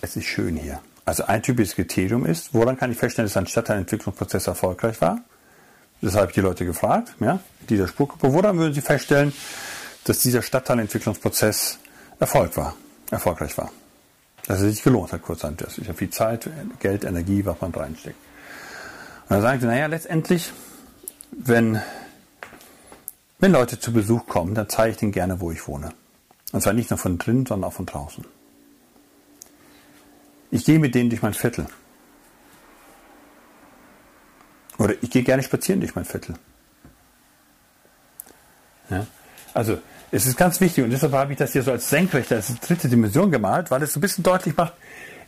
[0.01, 0.81] es ist schön hier.
[1.05, 5.19] Also ein typisches Kriterium ist, woran kann ich feststellen, dass ein Stadtteilentwicklungsprozess erfolgreich war?
[6.01, 8.33] Ich die Leute gefragt, ja, dieser Spurgruppe.
[8.33, 9.33] Woran würden Sie feststellen,
[10.05, 11.77] dass dieser Stadtteilentwicklungsprozess
[12.19, 12.75] Erfolg war,
[13.11, 13.71] erfolgreich war?
[14.47, 17.71] Dass es sich gelohnt hat, kurz Das ist ja viel Zeit, Geld, Energie, was man
[17.71, 18.17] reinsteckt.
[19.23, 20.51] Und dann sagen sie, naja, letztendlich,
[21.31, 21.81] wenn,
[23.39, 25.89] wenn Leute zu Besuch kommen, dann zeige ich denen gerne, wo ich wohne.
[26.51, 28.25] Und zwar nicht nur von drinnen, sondern auch von draußen.
[30.49, 31.67] Ich gehe mit denen durch mein Viertel.
[34.79, 36.35] Oder ich gehe gerne spazieren durch mein Viertel.
[38.89, 39.05] Ja?
[39.53, 39.77] Also,
[40.11, 42.89] es ist ganz wichtig und deshalb habe ich das hier so als Senkrechte, als dritte
[42.89, 44.73] Dimension gemalt, weil es so ein bisschen deutlich macht,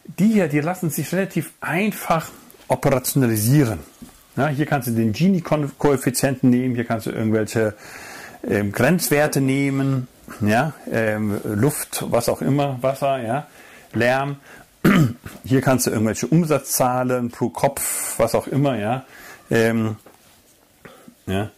[0.05, 2.29] die hier, die lassen sich relativ einfach
[2.67, 3.79] operationalisieren.
[4.35, 7.75] Ja, hier kannst du den Gini-Koeffizienten nehmen, hier kannst du irgendwelche
[8.47, 10.07] ähm, Grenzwerte nehmen,
[10.39, 13.47] ja, ähm, Luft, was auch immer, Wasser, ja,
[13.93, 14.37] Lärm.
[15.43, 19.05] Hier kannst du irgendwelche Umsatzzahlen pro Kopf, was auch immer, ja,
[19.51, 19.97] ähm,
[21.27, 21.51] ja?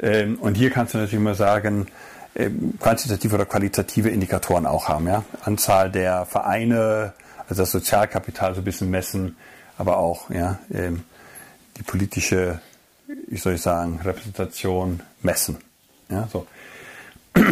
[0.00, 1.86] Ähm, und hier kannst du natürlich mal sagen,
[2.34, 5.06] ähm, quantitative oder qualitative Indikatoren auch haben.
[5.06, 5.24] Ja?
[5.44, 7.12] Anzahl der Vereine,
[7.48, 9.36] also das Sozialkapital so ein bisschen messen,
[9.76, 11.02] aber auch ja, ähm,
[11.76, 12.60] die politische,
[13.28, 15.58] wie soll ich sagen, Repräsentation messen.
[16.08, 16.46] Ja, so.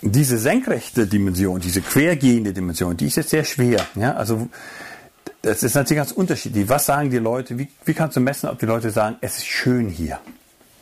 [0.00, 3.84] Diese senkrechte Dimension, diese quergehende Dimension, die ist jetzt sehr schwer.
[3.96, 4.14] Ja?
[4.14, 4.48] Also
[5.42, 6.68] das ist natürlich ganz unterschiedlich.
[6.68, 7.58] Was sagen die Leute?
[7.58, 10.18] Wie, wie kannst du messen, ob die Leute sagen, es ist schön hier?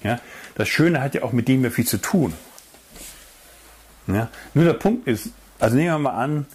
[0.02, 0.20] Ja?
[0.54, 2.32] Das Schöne hat ja auch mit dem ja viel zu tun.
[4.06, 4.28] Ja?
[4.54, 6.46] Nur der Punkt ist, also nehmen wir mal an,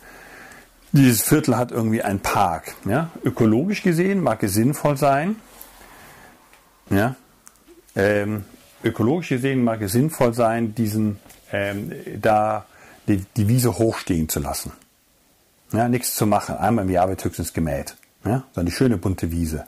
[0.92, 2.76] dieses Viertel hat irgendwie einen Park.
[2.86, 3.12] Ja?
[3.24, 5.36] Ökologisch gesehen mag es sinnvoll sein.
[6.90, 7.16] Ja?
[7.96, 8.46] Ähm,
[8.84, 11.20] ökologisch gesehen mag es sinnvoll sein, diesen
[11.52, 12.66] ähm, da
[13.08, 14.72] die, die Wiese hochstehen zu lassen.
[15.72, 16.56] Ja, nichts zu machen.
[16.56, 17.96] Einmal im Jahr wird höchstens gemäht.
[18.26, 19.66] Ja, so eine schöne bunte Wiese.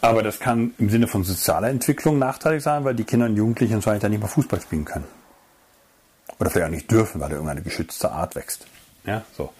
[0.00, 3.80] Aber das kann im Sinne von sozialer Entwicklung nachteilig sein, weil die Kinder und Jugendlichen
[3.80, 5.06] so weiter nicht mehr Fußball spielen können.
[6.38, 8.66] Oder vielleicht auch nicht dürfen, weil da irgendeine geschützte Art wächst.
[9.06, 9.52] Ja, so.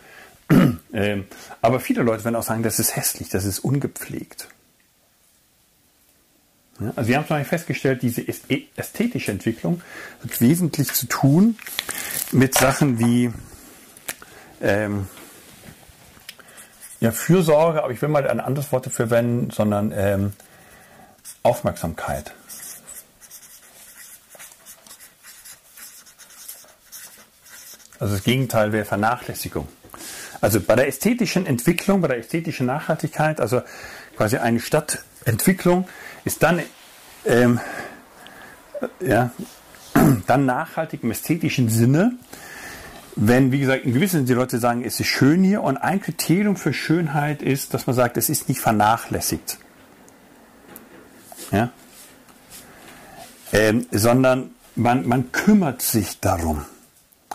[0.92, 1.24] ähm,
[1.62, 4.48] aber viele Leute werden auch sagen, das ist hässlich, das ist ungepflegt.
[6.80, 8.26] Ja, also wir haben Beispiel festgestellt, diese
[8.76, 9.80] ästhetische Entwicklung
[10.22, 11.56] hat wesentlich zu tun
[12.32, 13.32] mit Sachen wie
[14.60, 15.08] ähm,
[17.00, 20.32] ja, Fürsorge, aber ich will mal ein anderes Wort dafür verwenden, sondern ähm,
[21.42, 22.32] Aufmerksamkeit.
[27.98, 29.68] Also das Gegenteil wäre Vernachlässigung.
[30.40, 33.62] Also bei der ästhetischen Entwicklung, bei der ästhetischen Nachhaltigkeit, also
[34.16, 35.88] quasi eine Stadtentwicklung,
[36.24, 36.62] ist dann
[37.24, 37.60] ähm,
[39.00, 39.30] ja,
[40.26, 42.12] Dann nachhaltig im ästhetischen Sinne,
[43.16, 46.56] wenn, wie gesagt, in gewissen die Leute sagen, es ist schön hier und ein Kriterium
[46.56, 49.58] für Schönheit ist, dass man sagt, es ist nicht vernachlässigt.
[51.52, 51.70] Ja?
[53.52, 56.64] Ähm, sondern man, man kümmert sich darum.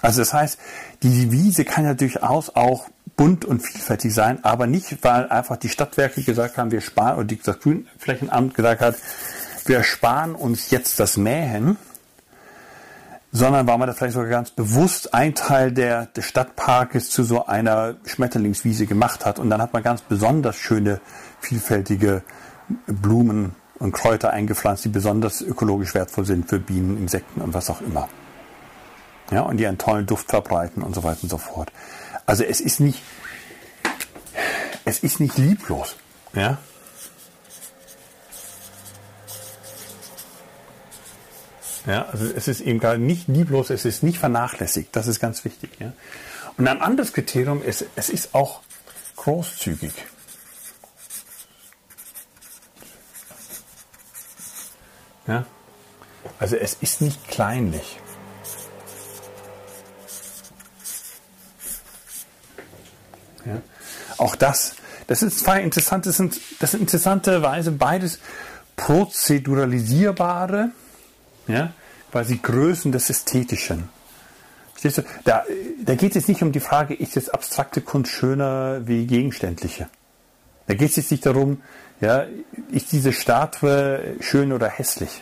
[0.01, 0.59] Also das heißt,
[1.03, 5.69] die Wiese kann ja durchaus auch bunt und vielfältig sein, aber nicht, weil einfach die
[5.69, 8.95] Stadtwerke gesagt haben, wir sparen, oder das Grünflächenamt gesagt hat,
[9.65, 11.77] wir sparen uns jetzt das Mähen,
[13.31, 17.45] sondern weil man das vielleicht sogar ganz bewusst ein Teil der, des Stadtparkes zu so
[17.45, 20.99] einer Schmetterlingswiese gemacht hat und dann hat man ganz besonders schöne,
[21.39, 22.23] vielfältige
[22.87, 27.81] Blumen und Kräuter eingepflanzt, die besonders ökologisch wertvoll sind für Bienen, Insekten und was auch
[27.81, 28.09] immer.
[29.31, 31.71] Ja, und die einen tollen Duft verbreiten und so weiter und so fort.
[32.25, 33.01] Also es ist nicht,
[34.85, 35.97] es ist nicht lieblos.
[36.33, 36.57] Ja,
[41.89, 44.95] Ja, also es ist eben gerade nicht lieblos, es ist nicht vernachlässigt.
[44.95, 45.71] Das ist ganz wichtig.
[45.79, 45.91] Ja.
[46.55, 48.61] Und ein anderes Kriterium ist, es ist auch
[49.15, 49.91] großzügig.
[55.25, 55.47] Ja.
[56.37, 57.99] Also es ist nicht kleinlich.
[63.45, 63.63] Ja.
[64.19, 64.75] Auch das,
[65.07, 68.19] das ist zwei interessante, das sind, das sind interessanterweise beides
[68.75, 70.69] prozeduralisierbare
[71.49, 71.73] ja,
[72.11, 73.89] quasi Größen des Ästhetischen.
[74.83, 75.03] du?
[75.23, 75.43] Da,
[75.83, 79.89] da geht es nicht um die Frage, ist jetzt abstrakte Kunst schöner wie gegenständliche.
[80.67, 81.61] Da geht es jetzt nicht darum,
[81.99, 82.25] ja,
[82.71, 85.21] ist diese Statue schön oder hässlich.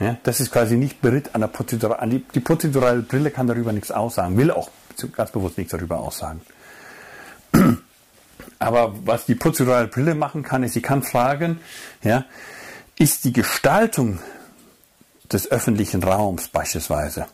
[0.00, 3.48] Ja, das ist quasi nicht beritt an der Prozedur, an die, die prozedurale Brille kann
[3.48, 4.70] darüber nichts aussagen, will auch
[5.12, 6.40] ganz bewusst nichts darüber aussagen.
[8.60, 11.60] Aber was die prozedurale Brille machen kann, ist, sie kann fragen,
[12.02, 12.24] ja,
[12.96, 14.20] ist die Gestaltung
[15.32, 17.26] des öffentlichen Raums beispielsweise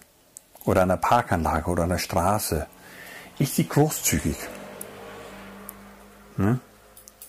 [0.65, 2.67] oder einer Parkanlage oder einer Straße,
[3.39, 4.37] ist sie großzügig.
[6.37, 6.61] Hm?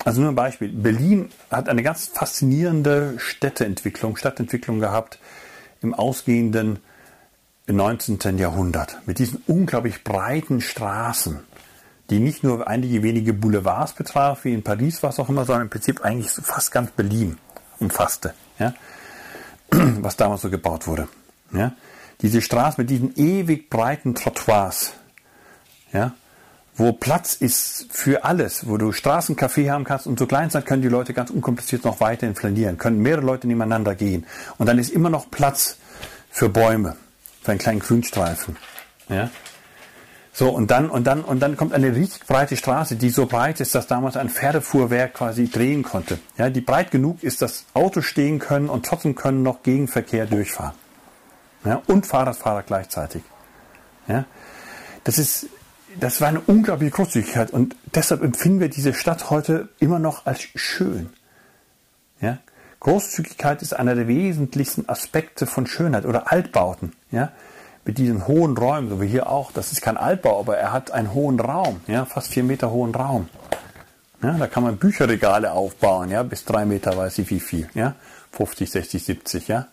[0.03, 0.69] Also nur ein Beispiel.
[0.69, 5.19] Berlin hat eine ganz faszinierende Städteentwicklung, Stadtentwicklung gehabt
[5.81, 6.79] im ausgehenden
[7.67, 8.37] 19.
[8.37, 11.39] Jahrhundert mit diesen unglaublich breiten Straßen,
[12.11, 15.69] die nicht nur einige wenige Boulevards betraf, wie in Paris, was auch immer, sondern im
[15.71, 17.39] Prinzip eigentlich fast ganz Berlin
[17.79, 18.35] umfasste.
[18.59, 18.75] Ja?
[20.01, 21.07] was damals so gebaut wurde.
[21.51, 21.73] Ja?
[22.21, 24.93] Diese Straße mit diesen ewig breiten Trottoirs,
[25.91, 26.13] ja?
[26.75, 30.89] wo Platz ist für alles, wo du Straßencafé haben kannst und zur Kleinzeit können die
[30.89, 34.25] Leute ganz unkompliziert noch weiterhin flanieren, können mehrere Leute nebeneinander gehen
[34.57, 35.77] und dann ist immer noch Platz
[36.29, 36.97] für Bäume,
[37.41, 38.57] für einen kleinen Grünstreifen.
[39.09, 39.29] Ja?
[40.37, 43.61] So, und dann, und dann, und dann kommt eine richtig breite Straße, die so breit
[43.61, 46.19] ist, dass damals ein Pferdefuhrwerk quasi drehen konnte.
[46.37, 50.73] Ja, die breit genug ist, dass Autos stehen können und trotzdem können noch Gegenverkehr durchfahren.
[51.63, 53.23] Ja, und Fahrradfahrer gleichzeitig.
[54.09, 54.25] Ja,
[55.05, 55.47] das ist,
[56.01, 60.41] das war eine unglaubliche Großzügigkeit und deshalb empfinden wir diese Stadt heute immer noch als
[60.41, 61.11] schön.
[62.19, 62.39] Ja,
[62.81, 66.91] Großzügigkeit ist einer der wesentlichsten Aspekte von Schönheit oder Altbauten.
[67.09, 67.31] Ja,
[67.85, 69.51] mit diesen hohen Räumen, so wie hier auch.
[69.51, 72.93] Das ist kein Altbau, aber er hat einen hohen Raum, ja, fast vier Meter hohen
[72.93, 73.29] Raum.
[74.23, 77.93] Ja, da kann man Bücherregale aufbauen, ja, bis drei Meter, weiß ich wie viel, ja,
[78.31, 79.67] 50, 60, 70, ja.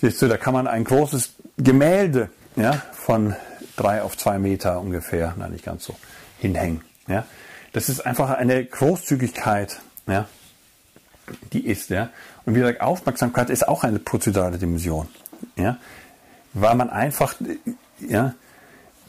[0.00, 3.36] Siehst du, da kann man ein großes Gemälde, ja, von
[3.76, 5.94] drei auf zwei Meter ungefähr, na nicht ganz so,
[6.38, 7.24] hinhängen, ja.
[7.74, 10.26] Das ist einfach eine Großzügigkeit, ja,
[11.52, 12.08] die ist, ja.
[12.46, 15.08] Und wie gesagt, Aufmerksamkeit ist auch eine prozedurale Dimension,
[15.56, 15.76] ja
[16.54, 17.34] weil man einfach,
[18.00, 18.34] ja,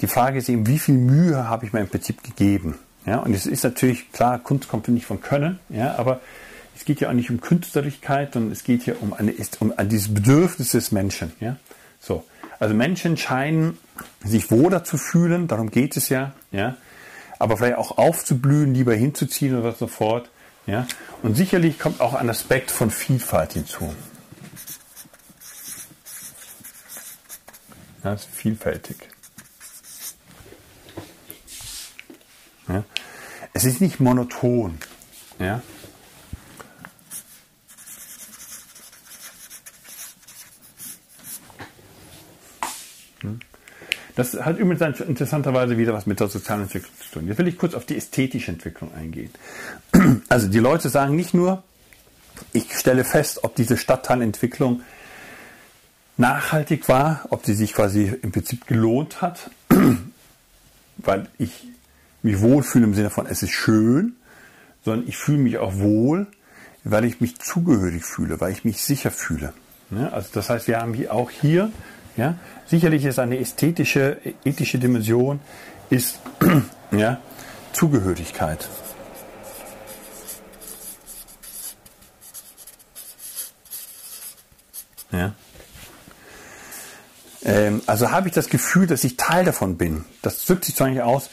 [0.01, 2.77] die Frage ist eben, wie viel Mühe habe ich mir im Prinzip gegeben?
[3.05, 6.21] Ja, und es ist natürlich klar, Kunst kommt nicht von Können, ja, aber
[6.75, 10.13] es geht ja auch nicht um Künstlerlichkeit, sondern es geht ja um, eine, um dieses
[10.13, 11.57] Bedürfnis des Menschen, ja.
[11.99, 12.23] So.
[12.59, 13.77] Also Menschen scheinen
[14.23, 16.75] sich wohler zu fühlen, darum geht es ja, ja.
[17.39, 20.29] Aber vielleicht auch aufzublühen, lieber hinzuziehen oder so fort,
[20.65, 20.87] ja.
[21.21, 23.93] Und sicherlich kommt auch ein Aspekt von Vielfalt hinzu.
[28.03, 29.09] Ja, ist vielfältig.
[32.67, 32.83] Ja.
[33.53, 34.77] Es ist nicht monoton.
[35.39, 35.61] Ja.
[43.21, 43.39] Hm.
[44.15, 47.27] Das hat übrigens interessanterweise wieder was mit der sozialen Entwicklung zu tun.
[47.27, 49.31] Jetzt will ich kurz auf die ästhetische Entwicklung eingehen.
[50.29, 51.63] Also die Leute sagen nicht nur,
[52.51, 54.81] ich stelle fest, ob diese Stadtteilentwicklung
[56.17, 59.49] nachhaltig war, ob sie sich quasi im Prinzip gelohnt hat,
[60.97, 61.67] weil ich
[62.21, 64.15] mich wohlfühle im Sinne von, es ist schön,
[64.85, 66.27] sondern ich fühle mich auch wohl,
[66.83, 69.53] weil ich mich zugehörig fühle, weil ich mich sicher fühle.
[69.91, 71.71] Ja, also das heißt, wir haben hier auch hier,
[72.17, 72.35] ja,
[72.67, 75.39] sicherlich ist eine ästhetische, ethische Dimension,
[75.89, 76.19] ist
[76.91, 77.19] ja,
[77.73, 78.67] Zugehörigkeit.
[85.11, 85.33] Ja.
[87.45, 90.05] Ähm, also habe ich das Gefühl, dass ich Teil davon bin.
[90.21, 91.29] Das drückt sich zwar nicht aus,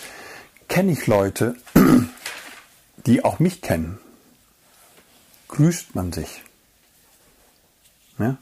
[0.68, 1.56] kenne ich Leute,
[3.06, 3.98] die auch mich kennen.
[5.48, 6.42] Grüßt man sich.
[8.18, 8.36] Ja?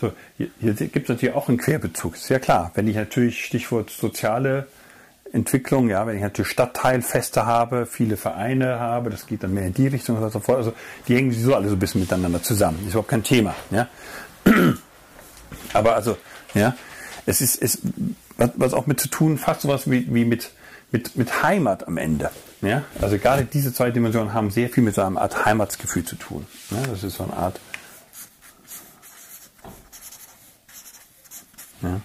[0.00, 2.14] So, hier, hier gibt es natürlich auch einen Querbezug.
[2.16, 4.66] Ist ja klar, wenn ich natürlich Stichwort soziale
[5.32, 9.74] Entwicklung, ja, wenn ich natürlich Stadtteilfeste habe, viele Vereine habe, das geht dann mehr in
[9.74, 10.58] die Richtung und so fort.
[10.58, 10.74] Also
[11.08, 12.78] die hängen so alle so ein bisschen miteinander zusammen.
[12.82, 13.54] Ist überhaupt kein Thema.
[13.70, 13.88] Ja.
[15.72, 16.16] Aber also,
[16.54, 16.74] ja,
[17.26, 17.78] es ist, es,
[18.36, 20.50] was, was auch mit zu tun, fast sowas wie, wie mit,
[20.90, 22.30] mit, mit Heimat am Ende.
[22.60, 22.84] Ja?
[23.00, 26.46] Also gerade diese zwei Dimensionen haben sehr viel mit so einer Art Heimatsgefühl zu tun.
[26.70, 26.82] Ja?
[26.88, 27.60] Das ist so eine Art.
[31.82, 32.00] Ja.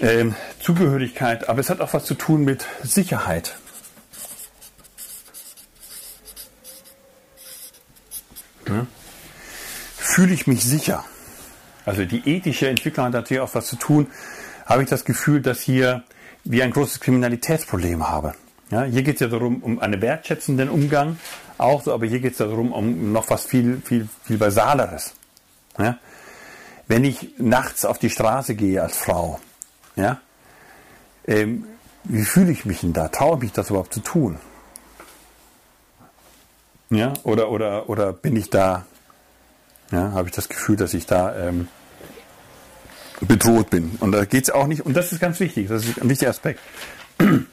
[0.00, 3.56] Ähm, Zugehörigkeit, aber es hat auch was zu tun mit Sicherheit.
[8.68, 8.86] Ja?
[9.96, 11.04] Fühle ich mich sicher?
[11.84, 14.06] Also die ethische Entwicklung hat natürlich auch was zu tun.
[14.66, 16.02] Habe ich das Gefühl, dass hier
[16.44, 18.34] wir ein großes Kriminalitätsproblem haben.
[18.70, 21.18] Ja, hier geht es ja darum, um einen wertschätzenden Umgang,
[21.58, 25.14] auch so, aber hier geht es darum, um noch was viel, viel, viel Basaleres.
[25.78, 25.98] Ja?
[26.88, 29.38] Wenn ich nachts auf die Straße gehe als Frau,
[29.96, 30.20] ja,
[31.26, 31.66] ähm,
[32.04, 33.08] wie fühle ich mich denn da?
[33.08, 34.38] Traue ich mich das überhaupt zu tun?
[36.90, 38.84] Ja, oder, oder, oder bin ich da
[39.90, 41.68] ja, habe ich das Gefühl, dass ich da ähm,
[43.20, 43.92] bedroht bin.
[44.00, 46.30] Und da geht es auch nicht, und das ist ganz wichtig, das ist ein wichtiger
[46.30, 46.60] Aspekt.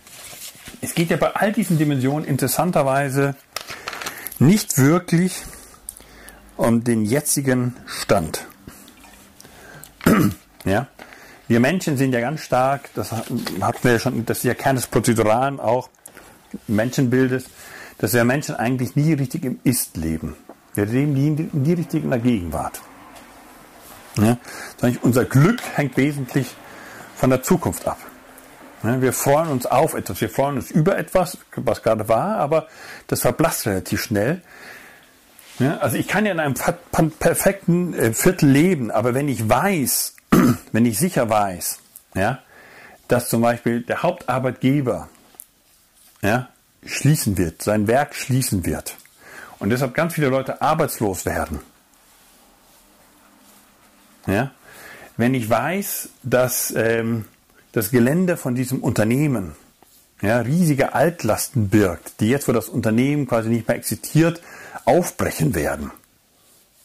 [0.84, 3.36] Es geht ja bei all diesen Dimensionen interessanterweise
[4.40, 5.44] nicht wirklich
[6.58, 8.48] um den jetzigen Stand.
[10.66, 10.88] ja?
[11.48, 13.44] Wir Menschen sind ja ganz stark, das hatten
[13.84, 15.90] wir ja schon, das ist ja Kern des Prozeduralen auch,
[16.68, 17.46] Menschenbildes,
[18.00, 20.36] dass wir Menschen eigentlich nie richtig im Ist leben.
[20.74, 22.82] Wir leben in die Richtung in der Gegenwart.
[24.18, 24.38] Ja?
[25.02, 26.56] Unser Glück hängt wesentlich
[27.16, 27.98] von der Zukunft ab.
[28.84, 32.68] Wir freuen uns auf etwas, wir freuen uns über etwas, was gerade war, aber
[33.06, 34.42] das verblasst relativ schnell.
[35.60, 40.16] Also ich kann ja in einem perfekten äh, Viertel leben, aber wenn ich weiß,
[40.72, 41.80] wenn ich sicher weiß,
[43.08, 45.10] dass zum Beispiel der Hauptarbeitgeber
[46.84, 48.98] schließen wird, sein Werk schließen wird,
[49.62, 51.60] und deshalb ganz viele Leute arbeitslos werden.
[54.26, 54.52] Ja?
[55.18, 57.26] Wenn ich weiß, dass ähm,
[57.72, 59.56] das Gelände von diesem Unternehmen
[60.22, 64.42] ja, riesige Altlasten birgt, die jetzt, wo das Unternehmen quasi nicht mehr existiert,
[64.86, 65.92] aufbrechen werden.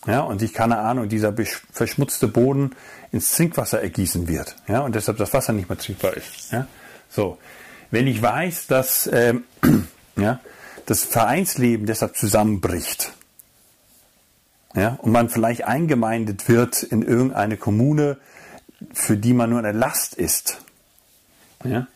[0.07, 1.35] Ja, und sich, keine Ahnung, dieser
[1.73, 2.77] verschmutzte Boden
[3.11, 4.55] ins Trinkwasser ergießen wird.
[4.69, 6.53] Ja, und deshalb das Wasser nicht mehr trinkbar ist.
[6.53, 6.67] Ja,
[7.09, 7.39] so.
[7.91, 9.45] Wenn ich weiß, dass, ähm,
[10.17, 10.41] ja,
[10.87, 13.13] das Vereinsleben deshalb zusammenbricht.
[14.75, 18.19] Ja, und man vielleicht eingemeindet wird in irgendeine Kommune,
[18.93, 20.59] für die man nur eine Last ist.
[21.65, 21.87] Ja,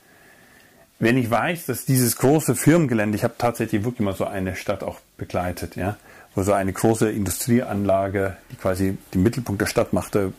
[1.01, 4.83] wenn ich weiß, dass dieses große Firmengelände, ich habe tatsächlich wirklich mal so eine Stadt
[4.83, 5.97] auch begleitet, ja,
[6.35, 10.35] wo so eine große Industrieanlage, die quasi den Mittelpunkt der Stadt machte,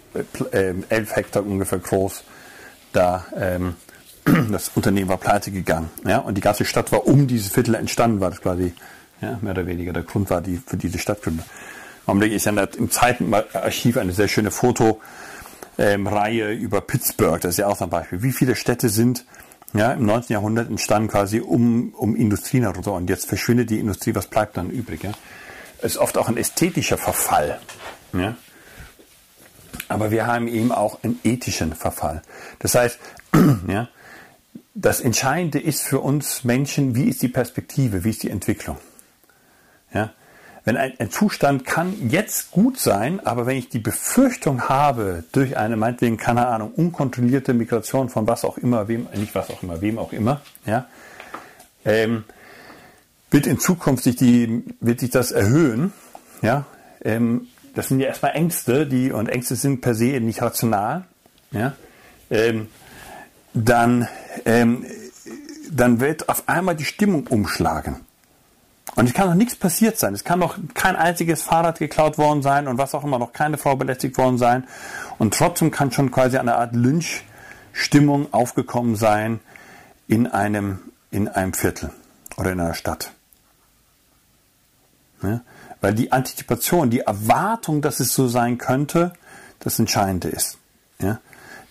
[0.51, 2.23] äh, elf Hektar ungefähr groß,
[2.93, 3.75] da ähm,
[4.51, 5.89] das Unternehmen war pleite gegangen.
[6.05, 8.73] Ja, und die ganze Stadt war um dieses Viertel entstanden, war das quasi
[9.21, 11.43] ja, mehr oder weniger der Grund war die für diese Stadtgründe.
[12.05, 14.99] Augenblick ist ja im Zeitenarchiv eine sehr schöne Fotoreihe
[15.77, 17.39] ähm, über Pittsburgh.
[17.39, 18.23] Das ist ja auch so ein Beispiel.
[18.23, 19.25] Wie viele Städte sind
[19.73, 20.33] ja, im 19.
[20.33, 22.83] Jahrhundert entstanden quasi um, um Industrien herum.
[22.93, 25.03] Und jetzt verschwindet die Industrie, was bleibt dann übrig?
[25.03, 25.11] Ja?
[25.81, 27.59] Ist oft auch ein ästhetischer Verfall.
[28.13, 28.35] Ja?
[29.87, 32.21] Aber wir haben eben auch einen ethischen Verfall.
[32.59, 32.99] Das heißt,
[33.67, 33.87] ja,
[34.73, 38.77] das Entscheidende ist für uns Menschen, wie ist die Perspektive, wie ist die Entwicklung.
[39.93, 40.11] Ja?
[40.63, 45.57] Wenn ein, ein, Zustand kann jetzt gut sein, aber wenn ich die Befürchtung habe, durch
[45.57, 49.81] eine meinetwegen, keine Ahnung, unkontrollierte Migration von was auch immer, wem, nicht was auch immer,
[49.81, 50.85] wem auch immer, ja,
[51.83, 52.23] ähm,
[53.31, 55.93] wird in Zukunft sich die, wird sich das erhöhen,
[56.43, 56.65] ja,
[57.03, 61.05] ähm, das sind ja erstmal Ängste, die, und Ängste sind per se nicht rational,
[61.51, 61.73] ja,
[62.29, 62.67] ähm,
[63.53, 64.07] dann,
[64.45, 64.85] ähm,
[65.69, 68.01] dann wird auf einmal die Stimmung umschlagen.
[68.95, 70.13] Und es kann noch nichts passiert sein.
[70.13, 73.57] Es kann noch kein einziges Fahrrad geklaut worden sein und was auch immer, noch keine
[73.57, 74.67] Frau belästigt worden sein.
[75.17, 79.39] Und trotzdem kann schon quasi eine Art Lynchstimmung aufgekommen sein
[80.07, 80.79] in einem,
[81.09, 81.91] in einem Viertel
[82.35, 83.11] oder in einer Stadt.
[85.23, 85.41] Ja?
[85.79, 89.13] Weil die Antizipation, die Erwartung, dass es so sein könnte,
[89.59, 90.57] das Entscheidende ist.
[90.99, 91.19] Ja?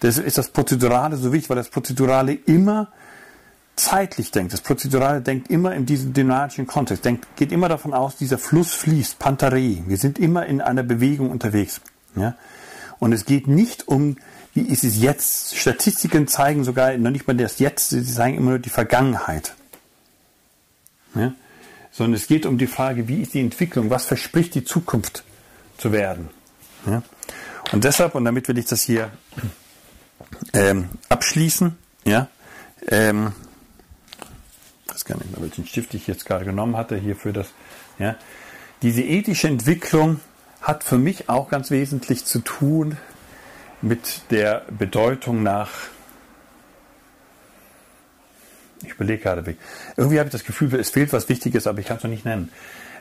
[0.03, 2.89] Deshalb ist das Prozedurale so wichtig, weil das Prozedurale immer
[3.77, 4.53] zeitlich denkt.
[4.53, 8.73] Das Prozedurale denkt immer in diesem dynamischen Kontext, denkt, geht immer davon aus, dieser Fluss
[8.75, 9.83] fließt, Pantarei.
[9.87, 11.81] Wir sind immer in einer Bewegung unterwegs.
[12.15, 12.37] Ja?
[12.99, 14.17] Und es geht nicht um,
[14.55, 15.57] wie ist es jetzt.
[15.57, 19.55] Statistiken zeigen sogar noch nicht mal das Jetzt, sie zeigen immer nur die Vergangenheit.
[21.15, 21.33] Ja?
[21.91, 25.25] Sondern es geht um die Frage, wie ist die Entwicklung, was verspricht die Zukunft
[25.79, 26.29] zu werden.
[26.87, 27.03] Ja?
[27.73, 29.11] Und deshalb, und damit will ich das hier
[30.53, 32.29] ähm, abschließen, ja,
[32.89, 33.33] ähm,
[34.87, 37.49] weiß gar nicht mehr, welchen Stift ich jetzt gerade genommen hatte hier für das,
[37.99, 38.17] ja,
[38.83, 40.21] diese ethische Entwicklung
[40.63, 42.97] hat für mich auch ganz wesentlich zu tun
[43.83, 45.71] mit der Bedeutung nach
[48.83, 49.57] ich überlege gerade,
[49.97, 52.25] irgendwie habe ich das Gefühl, es fehlt was Wichtiges, aber ich kann es noch nicht
[52.25, 52.51] nennen.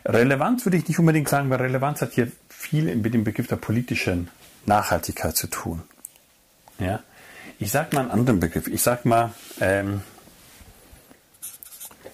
[0.05, 3.57] Relevanz würde ich nicht unbedingt sagen, weil Relevanz hat hier viel mit dem Begriff der
[3.57, 4.29] politischen
[4.65, 5.81] Nachhaltigkeit zu tun.
[6.79, 7.01] Ja?
[7.61, 8.67] Ich sage mal einen anderen Begriff.
[8.67, 10.01] Ich sage mal ähm,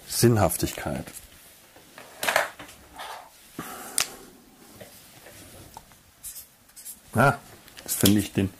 [0.08, 1.04] Sinnhaftigkeit.
[7.14, 7.38] Ja,
[7.84, 8.52] das finde ich den,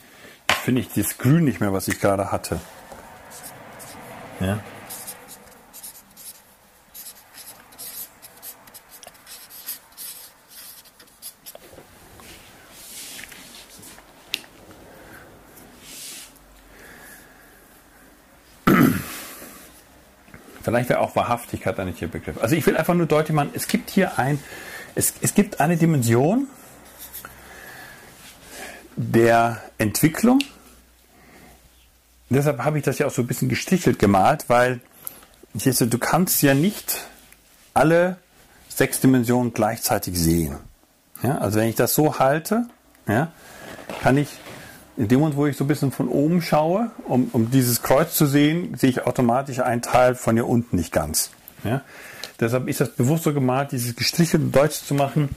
[0.62, 2.60] finde ich das Grün nicht mehr, was ich gerade hatte.
[4.40, 4.60] Ja.
[20.66, 22.42] Vielleicht wäre auch Wahrhaftigkeit ein richtiger Begriff.
[22.42, 24.40] Also ich will einfach nur deutlich machen, es gibt hier ein,
[24.96, 26.48] es, es gibt eine Dimension
[28.96, 30.40] der Entwicklung.
[32.30, 34.80] Deshalb habe ich das ja auch so ein bisschen gestrichelt gemalt, weil
[35.54, 37.06] du kannst ja nicht
[37.72, 38.16] alle
[38.68, 40.58] sechs Dimensionen gleichzeitig sehen.
[41.22, 42.66] Ja, also wenn ich das so halte,
[43.06, 43.30] ja,
[44.02, 44.30] kann ich
[44.96, 48.14] in dem Moment, wo ich so ein bisschen von oben schaue, um, um dieses Kreuz
[48.14, 51.30] zu sehen, sehe ich automatisch einen Teil von hier unten nicht ganz.
[51.64, 51.82] Ja?
[52.40, 55.30] Deshalb ist das bewusst so gemalt, dieses gestrichelte Deutsch zu machen.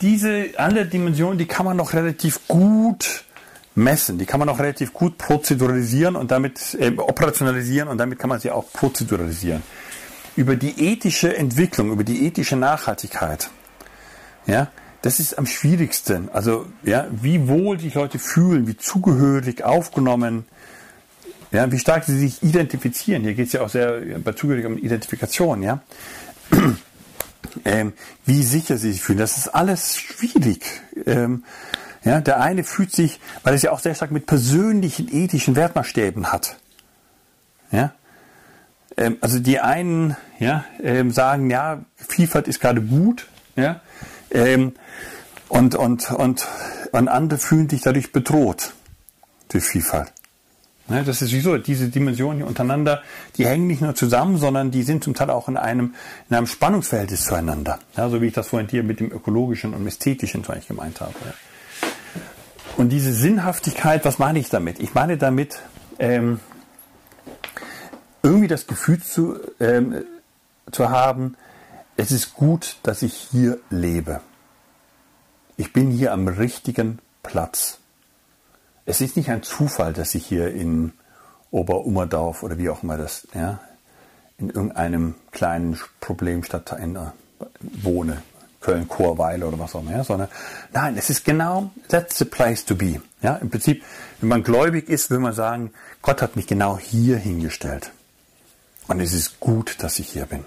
[0.00, 3.24] Diese alle Dimensionen, die kann man noch relativ gut
[3.76, 8.28] messen, die kann man auch relativ gut prozeduralisieren und damit äh, operationalisieren und damit kann
[8.28, 9.62] man sie auch prozeduralisieren.
[10.34, 13.50] Über die ethische Entwicklung, über die ethische Nachhaltigkeit,
[14.46, 14.68] ja,
[15.02, 16.28] das ist am schwierigsten.
[16.30, 20.44] Also, ja, wie wohl sich Leute fühlen, wie zugehörig, aufgenommen,
[21.50, 23.22] ja, wie stark sie sich identifizieren.
[23.22, 25.80] Hier geht es ja auch sehr bei Zugehörig um Identifikation, ja.
[27.64, 27.94] Ähm,
[28.24, 29.18] wie sicher sie sich fühlen.
[29.18, 30.64] Das ist alles schwierig.
[31.06, 31.44] Ähm,
[32.04, 36.30] ja, der eine fühlt sich, weil es ja auch sehr stark mit persönlichen ethischen Wertmaßstäben
[36.30, 36.56] hat.
[37.72, 37.94] Ja,
[38.98, 43.80] ähm, also die einen ja, ähm, sagen, ja, Vielfalt ist gerade gut, ja,
[44.30, 44.72] ähm,
[45.48, 46.46] und, und, und,
[46.92, 48.72] und andere fühlen sich dadurch bedroht
[49.48, 50.12] durch Vielfalt.
[50.88, 53.02] Ne, das ist wieso, diese Dimensionen hier untereinander,
[53.36, 55.94] die hängen nicht nur zusammen, sondern die sind zum Teil auch in einem,
[56.30, 57.78] in einem Spannungsverhältnis zueinander.
[57.94, 61.12] Ja, so wie ich das vorhin hier mit dem ökologischen und ästhetischen Beispiel gemeint habe.
[62.78, 64.80] Und diese Sinnhaftigkeit, was meine ich damit?
[64.80, 65.58] Ich meine damit,
[65.98, 66.40] ähm,
[68.22, 70.04] irgendwie das Gefühl zu, ähm,
[70.72, 71.36] zu haben,
[71.98, 74.20] es ist gut, dass ich hier lebe.
[75.56, 77.78] Ich bin hier am richtigen Platz.
[78.86, 80.92] Es ist nicht ein Zufall, dass ich hier in
[81.50, 83.58] Oberummerdorf oder wie auch immer das, ja,
[84.38, 87.12] in irgendeinem kleinen Problemstadtteil
[87.60, 88.22] wohne,
[88.60, 90.28] Köln-Chorweil oder was auch immer, ja, sondern
[90.72, 93.02] nein, es ist genau, that's the place to be.
[93.22, 93.82] Ja, im Prinzip,
[94.20, 97.90] wenn man gläubig ist, will man sagen, Gott hat mich genau hier hingestellt.
[98.86, 100.44] Und es ist gut, dass ich hier bin.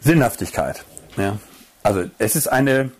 [0.00, 0.84] Sinnhaftigkeit.
[1.16, 1.38] Ja.
[1.82, 2.90] Also es ist eine,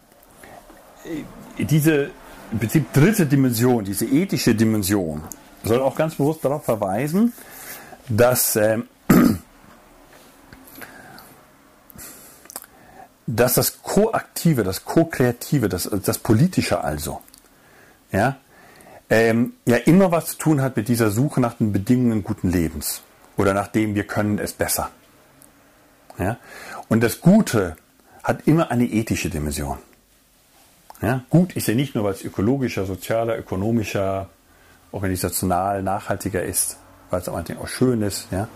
[1.58, 2.10] diese
[2.50, 5.22] im Prinzip dritte Dimension, diese ethische Dimension,
[5.64, 7.32] soll auch ganz bewusst darauf verweisen,
[8.08, 8.78] dass, äh,
[13.26, 17.20] dass das Koaktive, das Co-Kreative, das, das Politische also,
[18.12, 18.36] ja,
[19.10, 23.02] ähm, ja immer was zu tun hat mit dieser Suche nach den Bedingungen guten Lebens
[23.36, 24.90] oder nach dem wir können es besser.
[26.18, 26.38] Ja?
[26.88, 27.76] Und das Gute
[28.22, 29.78] hat immer eine ethische Dimension.
[31.00, 31.24] Ja?
[31.30, 34.28] Gut ist ja nicht nur, weil es ökologischer, sozialer, ökonomischer,
[34.92, 36.78] organisational nachhaltiger ist,
[37.10, 38.48] weil es auch schön ist, ja?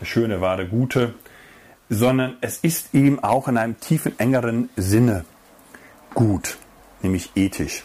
[0.00, 1.14] das Schöne, wahre, Gute,
[1.88, 5.24] sondern es ist eben auch in einem tiefen, engeren Sinne
[6.14, 6.58] gut,
[7.02, 7.84] nämlich ethisch.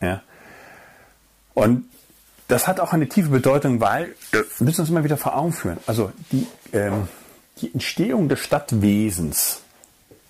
[0.00, 0.22] Ja?
[1.54, 1.84] Und
[2.48, 5.78] das hat auch eine tiefe Bedeutung, weil, wir müssen uns immer wieder vor Augen führen,
[5.86, 7.08] also die, ähm,
[7.60, 9.60] die Entstehung des Stadtwesens,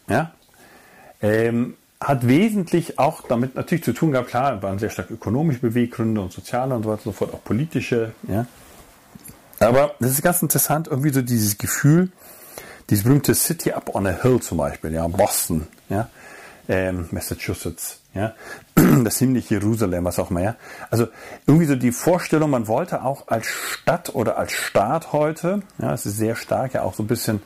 [0.09, 0.33] ja,
[1.23, 6.21] ähm, hat wesentlich auch damit natürlich zu tun gehabt, klar, waren sehr stark ökonomische Beweggründe
[6.21, 8.47] und soziale und so weiter und so fort, auch politische, ja.
[9.61, 12.11] Aber das ist ganz interessant, irgendwie so dieses Gefühl,
[12.91, 16.11] dieses berühmte City Up on a Hill zum Beispiel, ja, Boston, ja,
[16.69, 18.35] ähm, Massachusetts, ja,
[19.05, 20.57] das himmlische Jerusalem, was auch immer, ja.
[20.91, 21.09] Also
[21.47, 26.07] irgendwie so die Vorstellung, man wollte auch als Stadt oder als Staat heute, ja, es
[26.07, 27.43] ist sehr stark, ja auch so ein bisschen,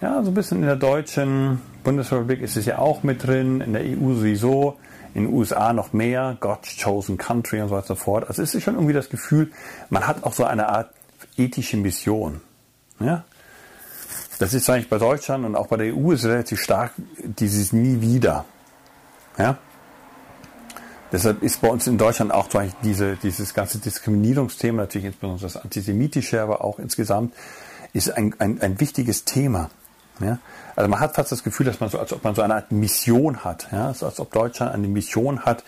[0.00, 3.72] ja, so ein bisschen in der deutschen Bundesrepublik ist es ja auch mit drin, in
[3.72, 4.78] der EU sowieso,
[5.14, 8.28] in den USA noch mehr, God's Chosen Country und so weiter und so fort.
[8.28, 9.50] Also es ist schon irgendwie das Gefühl,
[9.90, 10.90] man hat auch so eine Art
[11.36, 12.40] ethische Mission.
[13.00, 13.24] Ja?
[14.38, 18.00] Das ist eigentlich bei Deutschland und auch bei der EU ist relativ stark dieses Nie
[18.00, 18.44] wieder.
[19.36, 19.58] Ja?
[21.10, 22.48] Deshalb ist bei uns in Deutschland auch
[22.82, 27.34] diese, dieses ganze Diskriminierungsthema, natürlich insbesondere das Antisemitische, aber auch insgesamt,
[27.92, 29.70] ist ein, ein, ein wichtiges Thema.
[30.20, 30.38] Ja?
[30.76, 32.70] Also man hat fast das Gefühl, dass man so, als ob man so eine Art
[32.70, 33.68] Mission hat.
[33.72, 33.88] Ja?
[33.88, 35.64] Also als ob Deutschland eine Mission hat,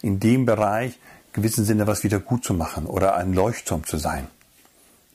[0.00, 0.98] in dem Bereich
[1.32, 4.28] gewissen Sinne was wieder gut zu machen oder ein Leuchtturm zu sein.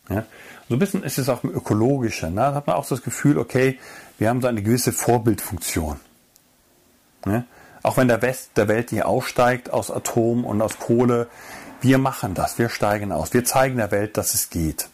[0.09, 0.25] Ja?
[0.67, 2.35] So ein bisschen ist es auch im Ökologischen.
[2.35, 2.41] Ne?
[2.41, 3.79] Da hat man auch das Gefühl, okay,
[4.17, 5.99] wir haben so eine gewisse Vorbildfunktion.
[7.25, 7.43] Ja?
[7.81, 11.27] Auch wenn der West der Welt nicht aussteigt aus Atom und aus Kohle,
[11.81, 14.89] wir machen das, wir steigen aus, wir zeigen der Welt, dass es geht.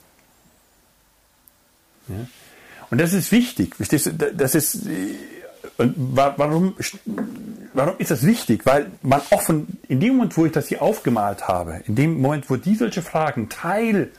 [2.07, 2.27] Ja?
[2.91, 3.75] Und das ist wichtig.
[3.79, 4.85] Das ist,
[5.77, 6.75] und warum,
[7.73, 8.65] warum ist das wichtig?
[8.65, 12.49] Weil man offen, in dem Moment, wo ich das hier aufgemalt habe, in dem Moment,
[12.49, 14.11] wo die solche Fragen Teil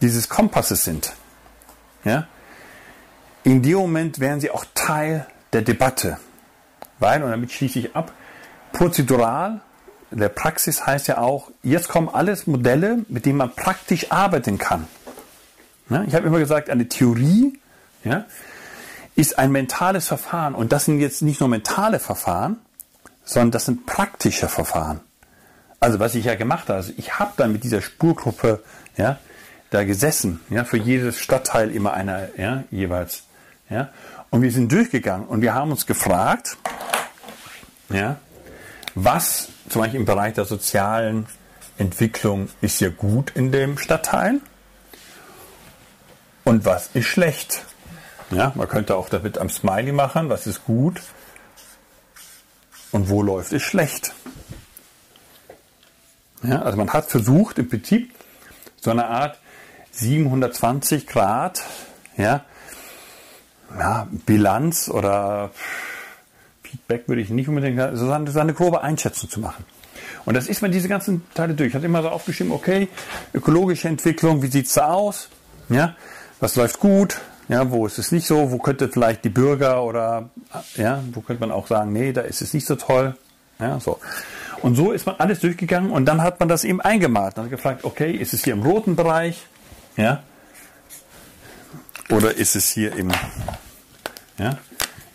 [0.00, 1.12] dieses Kompasses sind,
[2.04, 2.26] ja,
[3.42, 6.18] in dem Moment wären sie auch Teil der Debatte.
[6.98, 8.12] Weil, und damit schließe ich ab,
[8.72, 9.60] prozedural,
[10.10, 14.86] der Praxis heißt ja auch, jetzt kommen alles Modelle, mit denen man praktisch arbeiten kann.
[15.88, 17.58] Ja, ich habe immer gesagt, eine Theorie
[18.04, 18.24] ja,
[19.16, 20.54] ist ein mentales Verfahren.
[20.54, 22.58] Und das sind jetzt nicht nur mentale Verfahren,
[23.24, 25.00] sondern das sind praktische Verfahren.
[25.78, 28.62] Also was ich ja gemacht habe, also ich habe dann mit dieser Spurgruppe
[28.96, 29.18] ja,
[29.70, 33.24] da gesessen, ja, für jedes Stadtteil immer einer ja, jeweils.
[33.68, 33.90] Ja,
[34.30, 36.56] und wir sind durchgegangen und wir haben uns gefragt,
[37.88, 38.18] ja,
[38.94, 41.26] was zum Beispiel im Bereich der sozialen
[41.78, 44.40] Entwicklung ist hier gut in dem Stadtteil
[46.44, 47.64] und was ist schlecht.
[48.30, 51.00] Ja, man könnte auch damit am Smiley machen, was ist gut
[52.92, 54.14] und wo läuft es schlecht.
[56.42, 58.14] Ja, also man hat versucht im Prinzip
[58.80, 59.39] so eine Art
[60.00, 61.62] 720 Grad
[62.16, 62.44] ja,
[63.78, 65.50] ja, Bilanz oder
[66.62, 69.64] Feedback würde ich nicht unbedingt so eine grobe Einschätzung zu machen.
[70.24, 71.68] Und das ist man diese ganzen Teile durch.
[71.68, 72.88] Ich hatte immer so aufgeschrieben, okay,
[73.32, 75.28] ökologische Entwicklung, wie sieht es da aus?
[75.68, 75.94] Ja,
[76.40, 77.20] was läuft gut?
[77.48, 78.52] Ja, wo ist es nicht so?
[78.52, 80.30] Wo könnte vielleicht die Bürger oder
[80.76, 83.16] ja, wo könnte man auch sagen, nee, da ist es nicht so toll.
[83.58, 83.98] Ja, so.
[84.62, 87.36] Und so ist man alles durchgegangen und dann hat man das eben eingemalt.
[87.36, 89.46] Dann hat gefragt, okay, ist es hier im roten Bereich?
[89.96, 90.22] Ja?
[92.10, 93.12] Oder ist es hier im,
[94.38, 94.58] ja,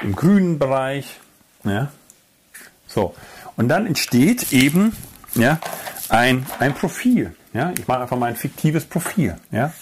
[0.02, 1.20] im grünen Bereich?
[1.64, 1.92] Ja?
[2.88, 3.16] So.
[3.58, 4.96] Und dann entsteht eben
[5.36, 5.60] ja,
[6.10, 7.36] ein, ein Profil.
[7.54, 7.74] Ja?
[7.78, 9.38] Ich mache einfach mal ein fiktives Profil.
[9.52, 9.74] Ja?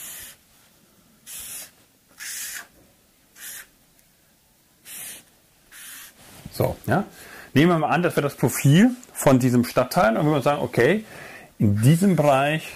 [6.51, 7.05] So, ja.
[7.53, 11.05] Nehmen wir mal an, dass wir das Profil von diesem Stadtteil und wir sagen, okay,
[11.59, 12.67] in diesem Bereich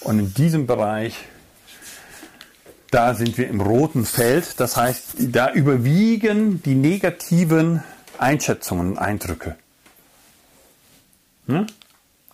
[0.00, 1.16] und in diesem Bereich,
[2.90, 4.60] da sind wir im roten Feld.
[4.60, 7.82] Das heißt, da überwiegen die negativen
[8.18, 9.56] Einschätzungen und Eindrücke.
[11.46, 11.66] Hm?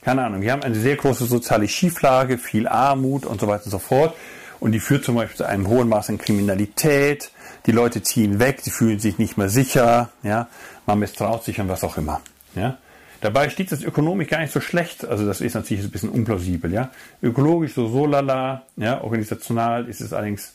[0.00, 3.70] Keine Ahnung, wir haben eine sehr große soziale Schieflage, viel Armut und so weiter und
[3.70, 4.14] so fort.
[4.58, 7.30] Und die führt zum Beispiel zu einem hohen Maß an Kriminalität,
[7.66, 10.48] die Leute ziehen weg, sie fühlen sich nicht mehr sicher, ja,
[10.86, 12.20] man misstraut sich und was auch immer.
[12.54, 12.78] Ja.
[13.22, 16.72] Dabei steht das ökonomisch gar nicht so schlecht, also das ist natürlich ein bisschen unplausibel,
[16.72, 16.90] ja.
[17.22, 20.54] Ökologisch so so lala, ja, organisational ist es allerdings,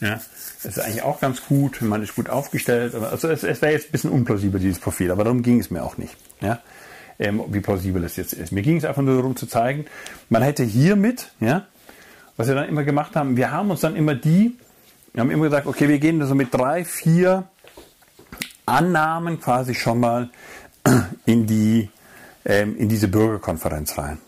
[0.00, 0.20] ja,
[0.62, 3.92] ist eigentlich auch ganz gut, man ist gut aufgestellt, also es, es wäre jetzt ein
[3.92, 6.60] bisschen unplausibel, dieses Profil, aber darum ging es mir auch nicht, ja.
[7.18, 8.52] Ähm, wie plausibel es jetzt ist.
[8.52, 9.86] Mir ging es einfach nur darum zu zeigen,
[10.28, 11.66] man hätte hiermit, ja,
[12.36, 14.56] was wir dann immer gemacht haben, wir haben uns dann immer die
[15.12, 17.44] wir haben immer gesagt, okay, wir gehen so mit drei, vier
[18.64, 20.30] Annahmen quasi schon mal
[21.26, 21.90] in, die,
[22.44, 24.18] ähm, in diese Bürgerkonferenz rein.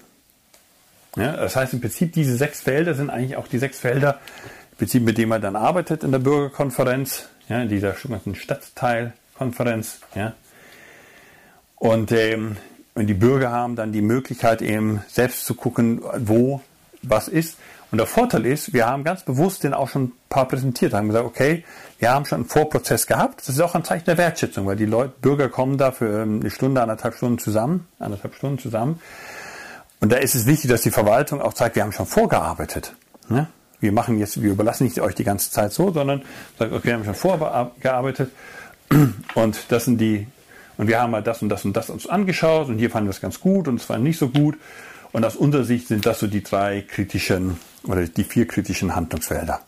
[1.17, 4.21] Ja, das heißt im Prinzip, diese sechs Felder sind eigentlich auch die sechs Felder,
[4.73, 10.01] im Prinzip, mit denen man dann arbeitet in der Bürgerkonferenz, ja, in dieser sogenannten Stadtteilkonferenz.
[10.15, 10.35] Ja.
[11.77, 12.57] Und, ähm,
[12.95, 16.61] und die Bürger haben dann die Möglichkeit, eben selbst zu gucken, wo
[17.03, 17.59] was ist.
[17.95, 21.07] Und der Vorteil ist, wir haben ganz bewusst den auch schon ein paar präsentiert, haben
[21.07, 21.63] gesagt, okay,
[22.01, 23.43] wir haben schon einen Vorprozess gehabt.
[23.43, 26.41] Das ist auch ein Zeichen der Wertschätzung, weil die Leute, Bürger kommen da für ähm,
[26.41, 29.01] eine Stunde, anderthalb Stunden zusammen, anderthalb Stunden zusammen.
[30.01, 32.97] Und da ist es wichtig, dass die Verwaltung auch zeigt, wir haben schon vorgearbeitet.
[33.29, 33.47] Ne?
[33.79, 36.23] Wir machen jetzt, wir überlassen nicht euch die ganze Zeit so, sondern
[36.59, 38.33] sagt, okay, wir haben schon vorgearbeitet
[39.37, 40.27] und das sind die,
[40.79, 43.13] und wir haben mal das und das und das uns angeschaut und hier fanden wir
[43.13, 44.57] es ganz gut und es war nicht so gut.
[45.13, 49.61] Und aus unserer Sicht sind das so die drei kritischen oder die vier kritischen Handlungsfelder.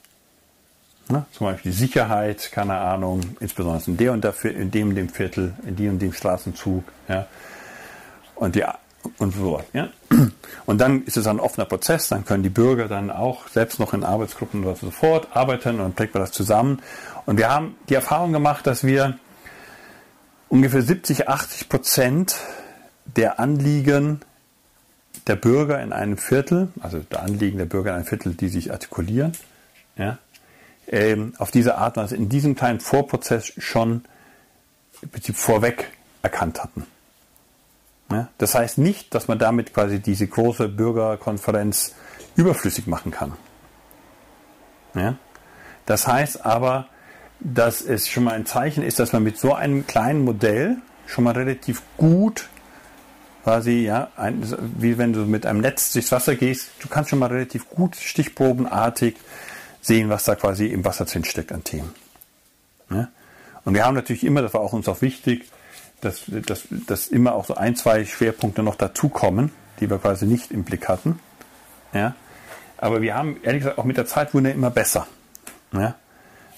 [1.09, 1.25] Ne?
[1.33, 5.09] Zum Beispiel die Sicherheit, keine Ahnung, insbesondere in, der und der, in dem und dem
[5.09, 6.85] Viertel, in dem und dem Straßenzug.
[7.09, 7.27] Ja?
[8.35, 8.65] Und, die,
[9.19, 9.63] und so.
[9.73, 9.89] Ja?
[10.67, 13.93] Und dann ist es ein offener Prozess, dann können die Bürger dann auch selbst noch
[13.95, 16.83] in Arbeitsgruppen oder so fort arbeiten und dann bringt man das zusammen.
[17.25, 19.17] Und wir haben die Erfahrung gemacht, dass wir
[20.49, 22.37] ungefähr 70, 80 Prozent
[23.05, 24.21] der Anliegen
[25.27, 28.73] der Bürger in einem Viertel, also der Anliegen der Bürger in einem Viertel, die sich
[28.73, 29.33] artikulieren,
[29.97, 30.19] ja,
[30.89, 34.05] ähm, auf diese Art und Weise in diesem kleinen Vorprozess schon
[35.35, 35.91] vorweg
[36.23, 36.87] erkannt hatten.
[38.11, 41.95] Ja, das heißt nicht, dass man damit quasi diese große Bürgerkonferenz
[42.37, 43.33] überflüssig machen kann.
[44.95, 45.17] Ja,
[45.87, 46.87] das heißt aber,
[47.41, 51.25] dass es schon mal ein Zeichen ist, dass man mit so einem kleinen Modell schon
[51.25, 52.49] mal relativ gut
[53.47, 54.43] quasi, ja, ein,
[54.77, 57.95] wie wenn du mit einem Netz durchs Wasser gehst, du kannst schon mal relativ gut
[57.95, 59.15] stichprobenartig
[59.81, 61.95] sehen, was da quasi im Wasser drin steckt an Themen.
[62.91, 63.07] Ja?
[63.65, 65.49] Und wir haben natürlich immer, das war auch uns auch wichtig,
[66.01, 70.51] dass, dass, dass immer auch so ein, zwei Schwerpunkte noch dazukommen, die wir quasi nicht
[70.51, 71.21] im Blick hatten.
[71.93, 72.17] Ja?
[72.79, 75.07] Aber wir haben, ehrlich gesagt, auch mit der Zeit wurden wir immer besser.
[75.73, 75.95] Ja?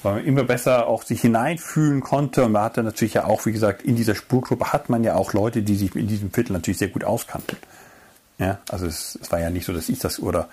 [0.02, 2.44] Weil man immer besser auch sich hineinfühlen konnte.
[2.44, 5.32] Und man hatte natürlich ja auch, wie gesagt, in dieser Spurgruppe hat man ja auch
[5.32, 7.56] Leute, die sich in diesem Viertel natürlich sehr gut auskannten.
[8.38, 10.48] Ja, also es, es war ja nicht so, dass ich das oder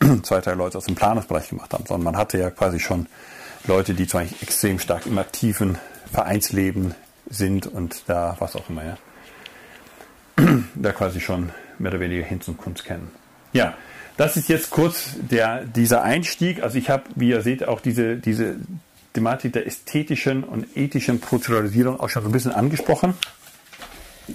[0.22, 3.06] zwei, drei Leute aus dem Planungsbereich gemacht haben, sondern man hatte ja quasi schon
[3.66, 5.78] Leute, die Beispiel extrem stark im aktiven
[6.12, 6.94] Vereinsleben
[7.28, 8.98] sind und da was auch immer, ja.
[10.76, 13.10] da quasi schon mehr oder weniger Hinz und Kunst kennen.
[13.52, 13.74] Ja,
[14.18, 16.62] das ist jetzt kurz der, dieser Einstieg.
[16.62, 18.56] Also ich habe, wie ihr seht, auch diese, diese
[19.14, 23.14] Thematik der ästhetischen und ethischen Prozeduralisierung auch schon so ein bisschen angesprochen.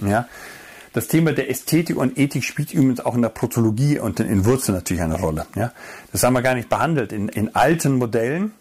[0.00, 0.26] Ja.
[0.94, 4.74] Das Thema der Ästhetik und Ethik spielt übrigens auch in der Protologie und in Wurzeln
[4.74, 5.46] natürlich eine Rolle.
[5.54, 5.72] Ja.
[6.12, 7.12] Das haben wir gar nicht behandelt.
[7.12, 8.52] In, in alten Modellen,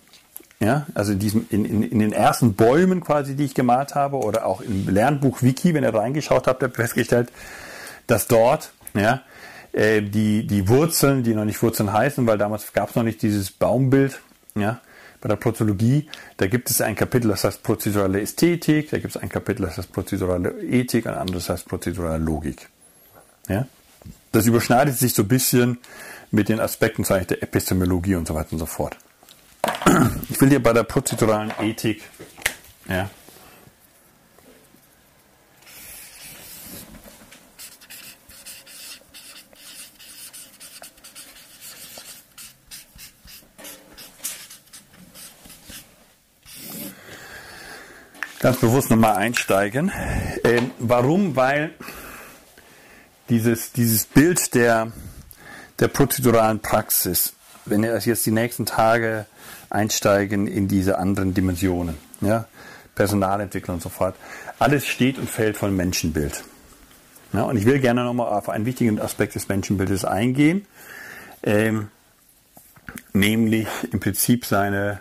[0.59, 4.17] ja, also in, diesem, in, in, in den ersten Bäumen quasi, die ich gemalt habe,
[4.17, 7.31] oder auch im Lernbuch Wiki, wenn ihr reingeschaut habt, habt ihr festgestellt,
[8.07, 9.21] dass dort ja,
[9.73, 13.21] äh, die, die Wurzeln, die noch nicht Wurzeln heißen, weil damals gab es noch nicht
[13.21, 14.21] dieses Baumbild,
[14.55, 14.79] ja,
[15.19, 19.21] bei der Prozologie, da gibt es ein Kapitel, das heißt prozedurale Ästhetik, da gibt es
[19.21, 22.69] ein Kapitel, das heißt prozedurale Ethik, ein anderes heißt prozedurale Logik.
[23.47, 23.67] Ja?
[24.31, 25.77] Das überschneidet sich so ein bisschen
[26.31, 28.97] mit den Aspekten der Epistemologie und so weiter und so fort.
[30.29, 32.03] Ich will dir bei der prozeduralen Ethik
[32.89, 33.09] ja,
[48.43, 49.89] ganz bewusst nochmal einsteigen.
[50.43, 51.37] Ähm, warum?
[51.37, 51.71] Weil
[53.29, 54.91] dieses, dieses Bild der,
[55.79, 59.27] der prozeduralen Praxis, wenn wir jetzt die nächsten Tage
[59.69, 62.45] einsteigen in diese anderen Dimensionen, ja,
[62.95, 64.15] Personalentwicklung und so fort,
[64.59, 66.43] alles steht und fällt von Menschenbild.
[67.31, 70.65] Ja, und ich will gerne nochmal auf einen wichtigen Aspekt des Menschenbildes eingehen,
[71.43, 71.87] ähm,
[73.13, 74.99] nämlich im Prinzip seine,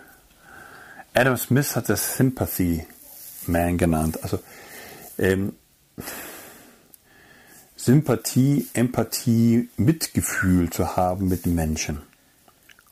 [1.13, 2.87] Adam Smith hat das Sympathy
[3.47, 4.19] man genannt.
[4.23, 4.39] Also
[5.17, 5.53] ähm,
[7.75, 11.97] Sympathie, Empathie, Mitgefühl zu haben mit Menschen.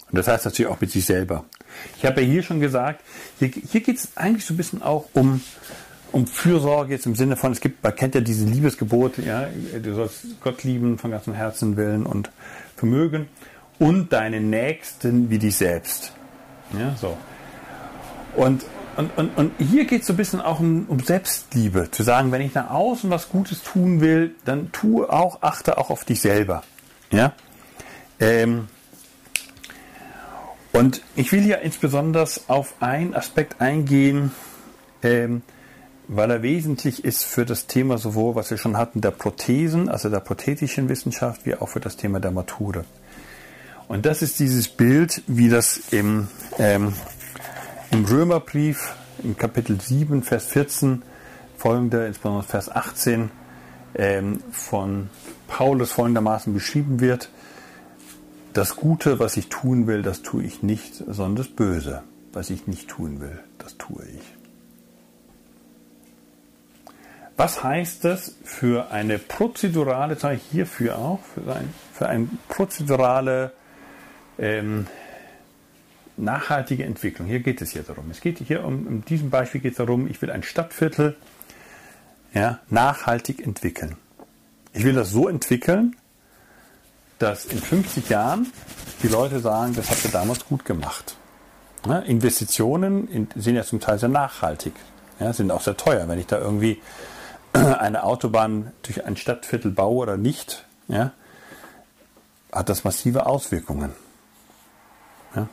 [0.10, 1.46] Und das heißt natürlich auch mit sich selber.
[1.98, 3.02] Ich habe ja hier schon gesagt,
[3.40, 5.42] hier, hier geht es eigentlich so ein bisschen auch um,
[6.12, 9.48] um Fürsorge jetzt im Sinne von, es gibt, man kennt ja diese Liebesgebote, ja,
[9.82, 12.30] du sollst Gott lieben von ganzem Herzen, Willen und
[12.76, 13.30] Vermögen
[13.80, 16.12] und deinen Nächsten wie dich selbst.
[16.78, 17.18] Ja, so.
[18.36, 18.66] Und
[18.98, 21.90] und, und, und hier geht es so ein bisschen auch um, um Selbstliebe.
[21.92, 25.90] Zu sagen, wenn ich nach außen was Gutes tun will, dann tue auch, achte auch
[25.90, 26.64] auf dich selber.
[27.12, 27.34] Ja?
[28.20, 28.68] Ähm,
[30.74, 34.32] und ich will hier insbesondere auf einen Aspekt eingehen,
[35.04, 35.42] ähm,
[36.08, 40.10] weil er wesentlich ist für das Thema sowohl, was wir schon hatten, der Prothesen, also
[40.10, 42.86] der prothetischen Wissenschaft, wie auch für das Thema der Mature.
[43.88, 46.28] Und das ist dieses Bild, wie das im
[46.58, 46.94] ähm,
[47.92, 51.04] im Römerbrief, im Kapitel 7, Vers 14,
[51.58, 53.30] folgende, insbesondere Vers 18,
[53.96, 55.10] ähm, von
[55.48, 57.30] Paulus folgendermaßen beschrieben wird.
[58.54, 62.68] das Gute, was ich tun will, das tue ich nicht, sondern das Böse, was ich
[62.68, 64.24] nicht tun will, das tue ich.
[67.38, 73.54] Was heißt das für eine prozedurale, sage ich hierfür auch, für, ein, für eine prozedurale
[74.38, 74.86] ähm,
[76.18, 77.28] nachhaltige Entwicklung?
[77.28, 78.10] Hier geht es hier darum.
[78.12, 81.16] Es geht hier um, in diesem Beispiel geht es darum, ich will ein Stadtviertel
[82.34, 83.98] ja, nachhaltig entwickeln.
[84.74, 85.96] Ich will das so entwickeln,
[87.20, 88.52] dass in 50 Jahren
[89.04, 91.18] die Leute sagen, das habt ihr damals gut gemacht.
[91.86, 94.74] Ja, Investitionen in, sind ja zum Teil sehr nachhaltig,
[95.20, 96.08] ja, sind auch sehr teuer.
[96.08, 96.82] Wenn ich da irgendwie
[97.54, 101.12] eine Autobahn durch ein Stadtviertel baue oder nicht, ja,
[102.52, 103.94] hat das massive Auswirkungen.
[105.36, 105.48] Ja.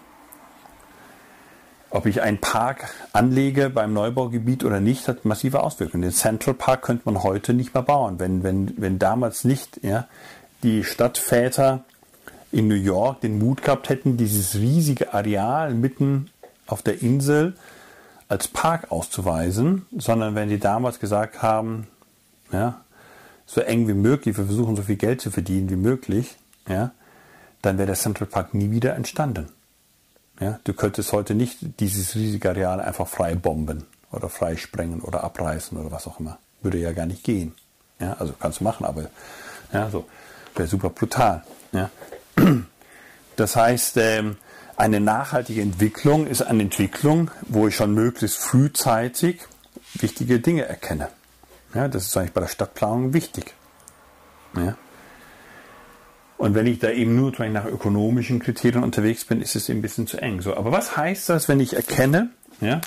[1.90, 6.02] Ob ich einen Park anlege beim Neubaugebiet oder nicht, hat massive Auswirkungen.
[6.02, 10.06] Den Central Park könnte man heute nicht mehr bauen, wenn, wenn, wenn damals nicht ja,
[10.62, 11.84] die Stadtväter
[12.52, 16.30] in New York den Mut gehabt hätten, dieses riesige Areal mitten
[16.66, 17.54] auf der Insel
[18.28, 21.86] als Park auszuweisen, sondern wenn die damals gesagt haben,
[22.52, 22.82] ja,
[23.46, 26.36] so eng wie möglich, wir versuchen so viel Geld zu verdienen wie möglich,
[26.68, 26.90] ja,
[27.62, 29.48] dann wäre der Central Park nie wieder entstanden.
[30.40, 35.24] Ja, du könntest heute nicht dieses riesige Areal einfach frei bomben oder frei sprengen oder
[35.24, 36.38] abreißen oder was auch immer.
[36.62, 37.54] Würde ja gar nicht gehen.
[38.00, 39.10] Ja, also kannst du machen, aber
[39.72, 40.06] ja, so
[40.54, 41.44] wäre super brutal.
[41.72, 41.90] Ja.
[43.36, 44.36] Das heißt, ähm,
[44.76, 49.40] eine nachhaltige Entwicklung ist eine Entwicklung, wo ich schon möglichst frühzeitig
[49.94, 51.08] wichtige Dinge erkenne.
[51.74, 53.54] Ja, das ist eigentlich bei der Stadtplanung wichtig.
[54.56, 54.76] Ja.
[56.38, 60.06] Und wenn ich da eben nur nach ökonomischen Kriterien unterwegs bin, ist es ein bisschen
[60.06, 60.40] zu eng.
[60.40, 62.30] So, aber was heißt das, wenn ich erkenne,
[62.60, 62.80] ja,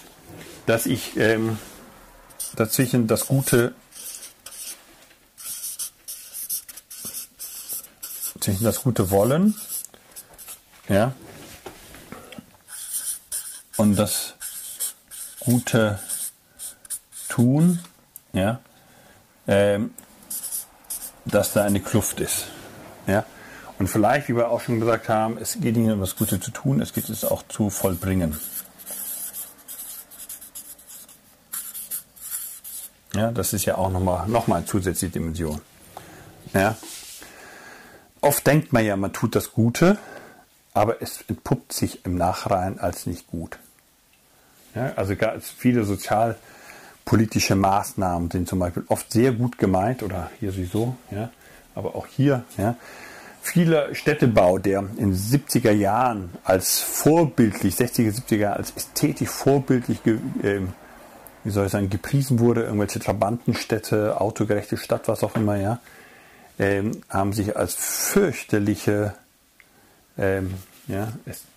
[0.66, 1.58] dass ich ähm,
[2.56, 3.76] dazwischen das Gute
[8.40, 9.54] zwischen das gute Wollen
[10.88, 11.14] ja,
[13.78, 14.34] und das
[15.40, 16.00] gute
[17.30, 17.80] Tun,
[18.34, 18.60] ja,
[19.48, 19.94] ähm,
[21.26, 22.48] dass da eine Kluft ist.
[23.08, 23.26] Ja.
[23.82, 26.40] Und vielleicht, wie wir auch schon gesagt haben, es geht nicht nur um das Gute
[26.40, 28.40] zu tun, es geht es auch zu vollbringen.
[33.16, 35.60] Ja, das ist ja auch nochmal noch mal eine zusätzliche Dimension.
[36.54, 36.78] Ja,
[38.22, 39.98] Oft denkt man ja, man tut das Gute,
[40.76, 43.58] aber es entpuppt sich im Nachrein als nicht gut.
[44.76, 45.16] Ja, also
[45.58, 51.32] viele sozialpolitische Maßnahmen sind zum Beispiel oft sehr gut gemeint oder hier sowieso, ja,
[51.74, 52.76] aber auch hier, ja.
[53.44, 60.00] Vieler Städtebau, der in den 70er Jahren als vorbildlich, 60er, 70er Jahre als ästhetisch vorbildlich,
[60.06, 60.62] äh,
[61.44, 65.80] wie soll ich sagen, gepriesen wurde, irgendwelche Trabantenstädte, autogerechte Stadt, was auch immer, ja,
[66.60, 69.16] ähm, haben sich als fürchterliche
[70.18, 70.54] ähm,
[70.88, 71.08] ja,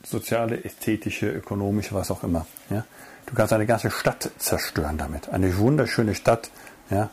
[0.05, 2.47] soziale, ästhetische, ökonomische, was auch immer.
[2.70, 2.85] Ja.
[3.26, 5.28] Du kannst eine ganze Stadt zerstören damit.
[5.28, 6.51] Eine wunderschöne Stadt,
[6.91, 7.11] ja,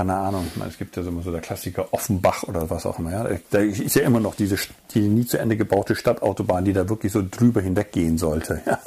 [0.00, 3.12] keine Ahnung, es gibt ja immer so der Klassiker Offenbach oder was auch immer.
[3.12, 3.38] Ja.
[3.50, 4.56] Da ist ja immer noch diese
[4.94, 8.62] die nie zu Ende gebaute Stadtautobahn, die da wirklich so drüber hinweggehen sollte.
[8.64, 8.78] Ja.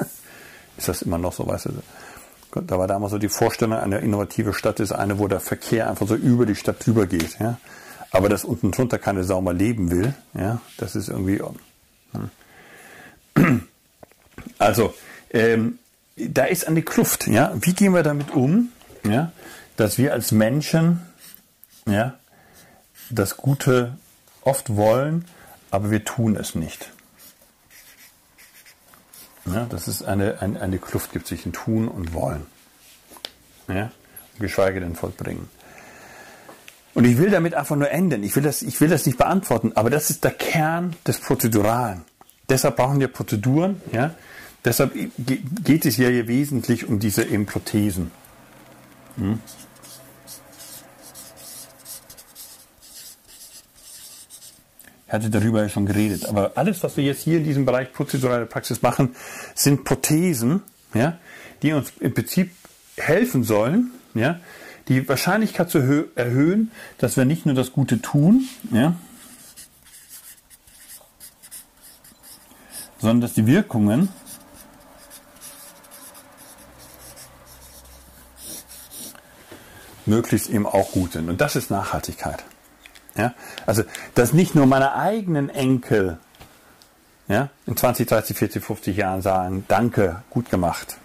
[0.75, 2.61] Ist das immer noch so, weißt du?
[2.61, 6.07] Da war damals so die Vorstellung, eine innovative Stadt ist eine, wo der Verkehr einfach
[6.07, 7.37] so über die Stadt drüber geht.
[7.39, 7.59] Ja.
[8.09, 11.43] Aber dass unten drunter keine Sau mal leben will, ja, das ist irgendwie.
[13.37, 13.67] Hm.
[14.57, 14.95] Also,
[15.29, 15.77] ähm,
[16.15, 17.53] da ist eine Kluft, ja.
[17.61, 18.69] Wie gehen wir damit um,
[19.07, 19.31] ja,
[19.77, 21.01] dass wir als Menschen,
[21.85, 22.17] ja,
[23.09, 23.97] das Gute
[24.41, 25.25] oft wollen,
[25.71, 26.91] aber wir tun es nicht.
[29.45, 32.45] Ja, dass es eine, eine, eine Kluft gibt zwischen Tun und Wollen.
[33.67, 33.91] Ja,
[34.39, 35.49] geschweige denn vollbringen.
[36.93, 38.23] Und ich will damit einfach nur enden.
[38.23, 42.03] Ich will das, ich will das nicht beantworten, aber das ist der Kern des Prozeduralen.
[42.47, 44.13] Deshalb brauchen wir Prozeduren, ja.
[44.63, 48.11] Deshalb geht es ja hier wesentlich um diese Prothesen.
[49.17, 49.39] Hm?
[55.07, 56.25] Ich hatte darüber ja schon geredet.
[56.25, 59.15] Aber alles, was wir jetzt hier in diesem Bereich prozedurale Praxis machen,
[59.53, 61.19] sind Prothesen, ja,
[61.61, 62.51] die uns im Prinzip
[62.97, 64.39] helfen sollen, ja,
[64.87, 68.95] die Wahrscheinlichkeit zu erhöhen, dass wir nicht nur das Gute tun, ja,
[72.99, 74.09] sondern dass die Wirkungen
[80.05, 81.29] möglichst eben auch gut sind.
[81.29, 82.43] Und das ist Nachhaltigkeit.
[83.15, 83.33] Ja?
[83.65, 83.83] Also,
[84.15, 86.17] dass nicht nur meine eigenen Enkel
[87.27, 90.97] ja, in 20, 30, 40, 50 Jahren sagen, danke, gut gemacht.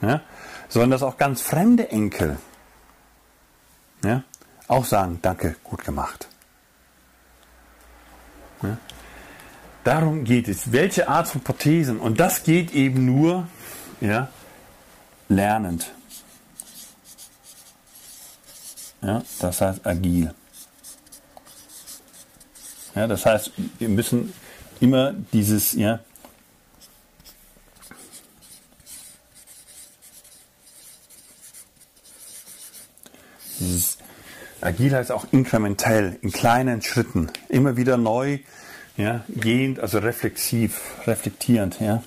[0.00, 0.20] Ja?
[0.68, 2.38] Sondern dass auch ganz fremde Enkel
[4.04, 4.22] ja,
[4.68, 6.28] auch sagen, danke, gut gemacht.
[8.62, 8.78] Ja.
[9.82, 10.72] Darum geht es.
[10.72, 11.98] Welche Art von Prothesen?
[11.98, 13.46] Und das geht eben nur
[14.00, 14.28] ja,
[15.28, 15.92] lernend.
[19.04, 20.34] Ja, das heißt agil.
[22.94, 24.32] Ja, das heißt, wir müssen
[24.80, 26.00] immer dieses, ja,
[33.60, 33.98] dieses
[34.62, 38.38] agil heißt auch inkrementell, in kleinen Schritten, immer wieder neu,
[38.96, 42.02] ja, gehend, also reflexiv, reflektierend, ja.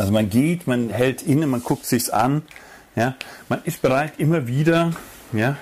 [0.00, 2.40] Also man geht, man hält inne, man guckt sich's an,
[2.96, 3.16] ja.
[3.50, 4.94] Man ist bereit, immer wieder,
[5.30, 5.58] ja.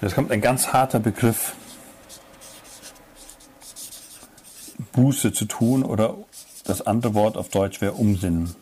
[0.00, 1.52] Jetzt kommt ein ganz harter Begriff.
[4.90, 6.16] Buße zu tun oder
[6.64, 8.52] das andere Wort auf Deutsch wäre Umsinnen.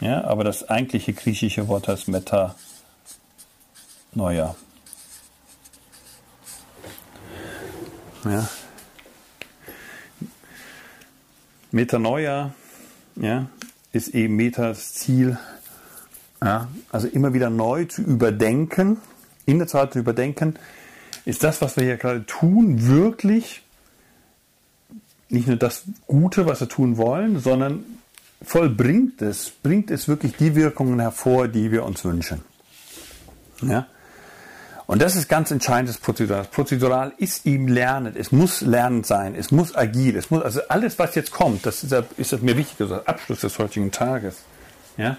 [0.00, 2.54] Ja, aber das eigentliche griechische Wort heißt Meta
[4.12, 4.56] Neuer.
[8.26, 8.46] Ja.
[11.72, 12.54] Metanoia
[13.16, 13.46] ja,
[13.92, 15.38] ist eben Metas Ziel,
[16.42, 18.98] ja, also immer wieder neu zu überdenken,
[19.46, 20.56] in der Zeit zu überdenken,
[21.24, 23.62] ist das, was wir hier gerade tun, wirklich
[25.28, 27.84] nicht nur das Gute, was wir tun wollen, sondern
[28.42, 32.42] vollbringt es, bringt es wirklich die Wirkungen hervor, die wir uns wünschen.
[33.62, 33.86] Ja?
[34.86, 36.44] Und das ist ganz entscheidendes Prozedural.
[36.44, 40.98] Prozedural ist ihm Lernen, es muss lernend sein, es muss agil, es muss, also alles,
[40.98, 44.36] was jetzt kommt, das ist, ist das mir wichtig, also Abschluss des heutigen Tages.
[44.96, 45.16] Ja?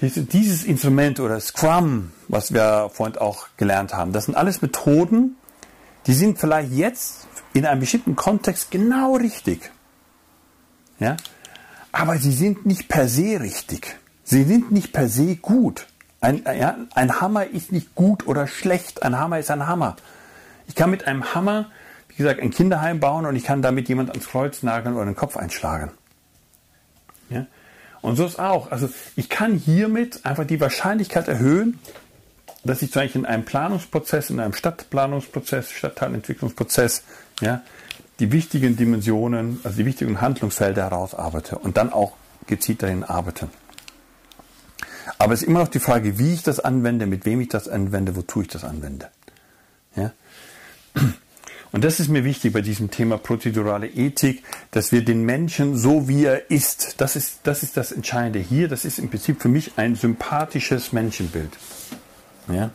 [0.00, 5.36] Dieses Instrument oder Scrum, was wir vorhin auch gelernt haben, das sind alles Methoden,
[6.06, 9.70] die sind vielleicht jetzt in einem bestimmten Kontext genau richtig.
[10.98, 11.16] Ja?
[11.92, 13.96] Aber sie sind nicht per se richtig.
[14.24, 15.86] Sie sind nicht per se gut.
[16.22, 19.02] Ein, ja, ein Hammer ist nicht gut oder schlecht.
[19.02, 19.96] Ein Hammer ist ein Hammer.
[20.68, 21.66] Ich kann mit einem Hammer,
[22.08, 25.16] wie gesagt, ein Kinderheim bauen und ich kann damit jemand ans Kreuz nageln oder den
[25.16, 25.90] Kopf einschlagen.
[27.28, 27.46] Ja?
[28.02, 28.70] Und so ist auch.
[28.70, 31.80] Also ich kann hiermit einfach die Wahrscheinlichkeit erhöhen,
[32.62, 37.02] dass ich zum Beispiel in einem Planungsprozess, in einem Stadtplanungsprozess, Stadtteilentwicklungsprozess,
[37.40, 37.62] ja,
[38.20, 42.12] die wichtigen Dimensionen, also die wichtigen Handlungsfelder herausarbeite und dann auch
[42.46, 43.48] gezielt dahin arbeite.
[45.18, 47.68] Aber es ist immer noch die Frage, wie ich das anwende, mit wem ich das
[47.68, 49.08] anwende, wozu ich das anwende.
[49.96, 50.12] Ja?
[51.72, 56.06] Und das ist mir wichtig bei diesem Thema prozedurale Ethik, dass wir den Menschen so
[56.06, 59.48] wie er ist, das ist das, ist das Entscheidende hier, das ist im Prinzip für
[59.48, 61.50] mich ein sympathisches Menschenbild.
[62.48, 62.70] Ja?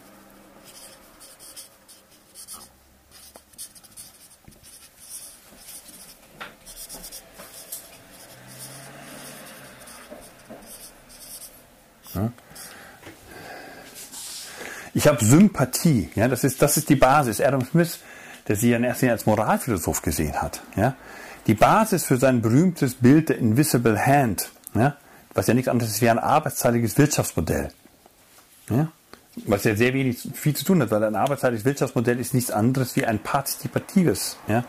[14.94, 17.40] Ich habe Sympathie, ja, das ist, das ist die Basis.
[17.40, 18.00] Adam Smith,
[18.48, 20.96] der sie ja in erster Linie als Moralphilosoph gesehen hat, ja.
[21.46, 24.98] Die Basis für sein berühmtes Bild der Invisible Hand, ja,
[25.34, 27.70] was ja nichts anderes ist wie ein arbeitszeitiges Wirtschaftsmodell.
[28.70, 28.92] Ja,
[29.46, 32.96] was ja sehr wenig, viel zu tun hat, weil ein arbeitszeitiges Wirtschaftsmodell ist nichts anderes
[32.96, 34.66] wie ein partizipatives ja,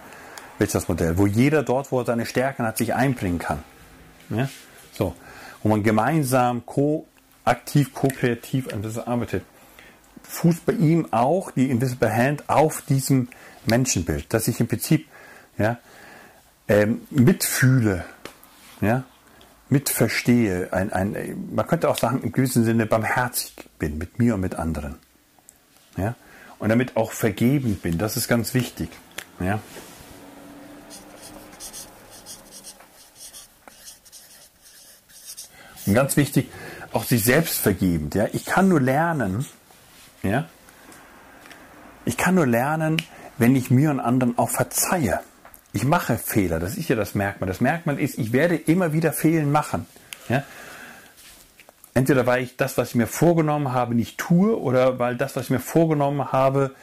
[0.58, 3.62] Wirtschaftsmodell, wo jeder dort, wo er seine Stärken hat, sich einbringen kann.
[4.30, 4.48] Ja,
[4.92, 5.14] so,
[5.62, 7.06] wo man gemeinsam ko
[7.48, 9.44] aktiv, ko-kreativ an das arbeitet.
[10.22, 13.28] Fußt bei ihm auch die Invisible Hand auf diesem
[13.66, 15.08] Menschenbild, dass ich im Prinzip
[15.56, 15.78] ja,
[16.68, 18.04] ähm, mitfühle,
[18.80, 19.04] ja,
[19.68, 24.40] mitverstehe, ein, ein, man könnte auch sagen, im gewissen Sinne barmherzig bin mit mir und
[24.40, 24.96] mit anderen.
[25.96, 26.14] Ja?
[26.58, 28.90] Und damit auch vergebend bin, das ist ganz wichtig.
[29.40, 29.60] Ja?
[35.86, 36.48] Und ganz wichtig,
[36.92, 38.14] auch sich selbst vergebend.
[38.14, 38.26] Ja?
[38.32, 39.46] Ich kann nur lernen,
[40.22, 40.46] ja?
[42.04, 43.02] ich kann nur lernen,
[43.36, 45.20] wenn ich mir und anderen auch verzeihe.
[45.72, 47.46] Ich mache Fehler, das ist ja das Merkmal.
[47.46, 49.86] Das Merkmal ist, ich werde immer wieder Fehlen machen.
[50.28, 50.42] Ja?
[51.94, 55.44] Entweder weil ich das, was ich mir vorgenommen habe, nicht tue oder weil das, was
[55.44, 56.74] ich mir vorgenommen habe,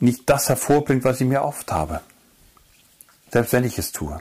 [0.00, 2.00] nicht das hervorbringt, was ich mir oft habe.
[3.30, 4.20] Selbst wenn ich es tue.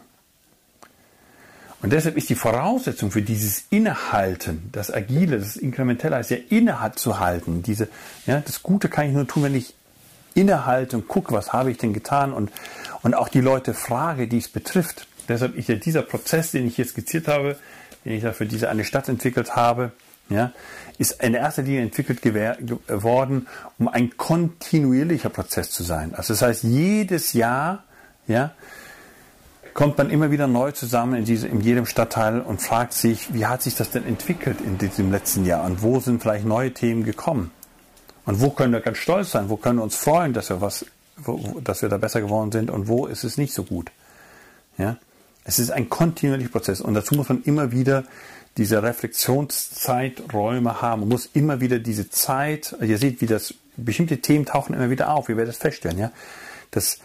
[1.81, 6.97] Und deshalb ist die Voraussetzung für dieses Innehalten, das Agile, das Inkrementelle heißt ja innehat
[6.97, 7.61] zu halten.
[7.61, 7.87] Diese,
[8.25, 9.75] ja, das Gute kann ich nur tun, wenn ich
[10.33, 12.51] innehalte und gucke, was habe ich denn getan und,
[13.03, 15.07] und auch die Leute frage, die es betrifft.
[15.29, 17.57] Deshalb ist ja dieser Prozess, den ich hier skizziert habe,
[18.05, 19.91] den ich da für diese eine Stadt entwickelt habe,
[20.29, 20.51] ja,
[20.97, 22.23] ist in erster Linie entwickelt
[22.87, 23.47] worden,
[23.77, 26.15] um ein kontinuierlicher Prozess zu sein.
[26.15, 27.83] Also das heißt, jedes Jahr
[28.27, 28.51] ja,
[29.77, 33.45] kommt man immer wieder neu zusammen in, diese, in jedem Stadtteil und fragt sich, wie
[33.45, 37.03] hat sich das denn entwickelt in diesem letzten Jahr und wo sind vielleicht neue Themen
[37.03, 37.51] gekommen?
[38.25, 39.49] Und wo können wir ganz stolz sein?
[39.49, 42.71] Wo können wir uns freuen, dass wir was, wo, dass wir da besser geworden sind
[42.71, 43.91] und wo ist es nicht so gut?
[44.79, 44.97] Ja?
[45.43, 48.03] Es ist ein kontinuierlicher Prozess und dazu muss man immer wieder
[48.57, 51.01] diese Reflexionszeiträume haben.
[51.01, 55.13] Man muss immer wieder diese Zeit, ihr seht, wie das, bestimmte Themen tauchen immer wieder
[55.13, 56.11] auf, wie wir das feststellen, ja.
[56.71, 56.97] Das,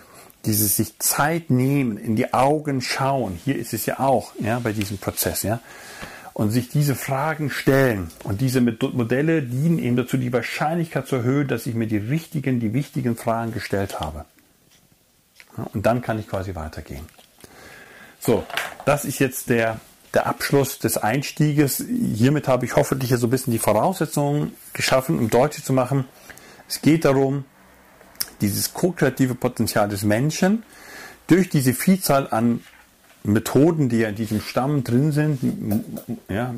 [0.45, 4.73] dieses sich Zeit nehmen, in die Augen schauen, hier ist es ja auch, ja, bei
[4.73, 5.61] diesem Prozess, ja.
[6.35, 8.11] Und sich diese Fragen stellen.
[8.25, 12.59] Und diese Modelle dienen eben dazu, die Wahrscheinlichkeit zu erhöhen, dass ich mir die richtigen,
[12.59, 14.25] die wichtigen Fragen gestellt habe.
[15.75, 17.05] Und dann kann ich quasi weitergehen.
[18.19, 18.47] So,
[18.87, 19.79] das ist jetzt der,
[20.15, 21.85] der Abschluss des Einstieges.
[22.15, 26.07] Hiermit habe ich hoffentlich so ein bisschen die Voraussetzungen geschaffen, um deutlich zu machen,
[26.69, 27.45] es geht darum,
[28.43, 30.65] dieses ko-kreative Potenzial des Menschen
[31.27, 32.61] durch diese Vielzahl an
[33.25, 35.41] Methoden, die ja in diesem Stamm drin sind,
[36.29, 36.55] ja,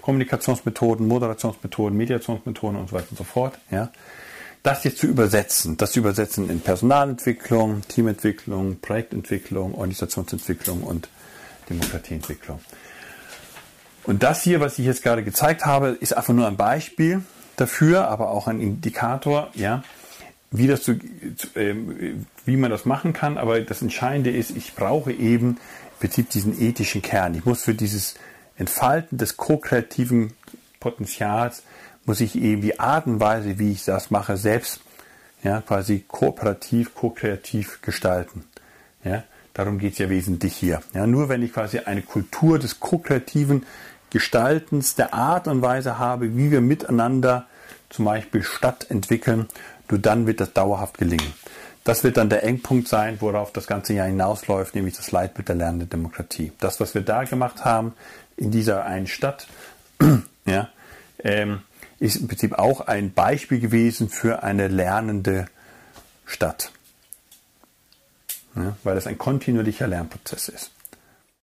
[0.00, 3.90] Kommunikationsmethoden, Moderationsmethoden, Mediationsmethoden und so weiter und so fort, ja,
[4.62, 11.08] das jetzt zu übersetzen, das zu übersetzen in Personalentwicklung, Teamentwicklung, Projektentwicklung, Organisationsentwicklung und
[11.68, 12.60] Demokratieentwicklung.
[14.04, 17.22] Und das hier, was ich jetzt gerade gezeigt habe, ist einfach nur ein Beispiel
[17.56, 19.82] dafür, aber auch ein Indikator, ja,
[20.50, 21.74] wie das zu, äh,
[22.44, 23.38] wie man das machen kann.
[23.38, 25.56] Aber das Entscheidende ist, ich brauche eben im
[26.00, 27.34] Prinzip diesen ethischen Kern.
[27.34, 28.14] Ich muss für dieses
[28.56, 30.32] Entfalten des ko-kreativen
[30.80, 31.62] Potenzials
[32.04, 34.80] muss ich eben die Art und Weise, wie ich das mache, selbst
[35.42, 38.44] ja, quasi kooperativ, ko-kreativ gestalten.
[39.04, 39.24] Ja,
[39.54, 40.80] darum geht es ja wesentlich hier.
[40.94, 43.66] Ja, nur wenn ich quasi eine Kultur des ko-kreativen
[44.10, 47.46] Gestaltens, der Art und Weise habe, wie wir miteinander
[47.90, 49.46] zum Beispiel Stadt entwickeln,
[49.90, 51.32] nur dann wird das dauerhaft gelingen.
[51.84, 55.56] Das wird dann der Engpunkt sein, worauf das ganze Jahr hinausläuft, nämlich das Leitbild der
[55.56, 56.52] lernenden Demokratie.
[56.60, 57.94] Das, was wir da gemacht haben
[58.36, 59.46] in dieser einen Stadt,
[60.44, 60.68] ja,
[61.24, 61.62] ähm,
[61.98, 65.46] ist im Prinzip auch ein Beispiel gewesen für eine lernende
[66.26, 66.72] Stadt.
[68.54, 70.70] Ja, weil es ein kontinuierlicher Lernprozess ist.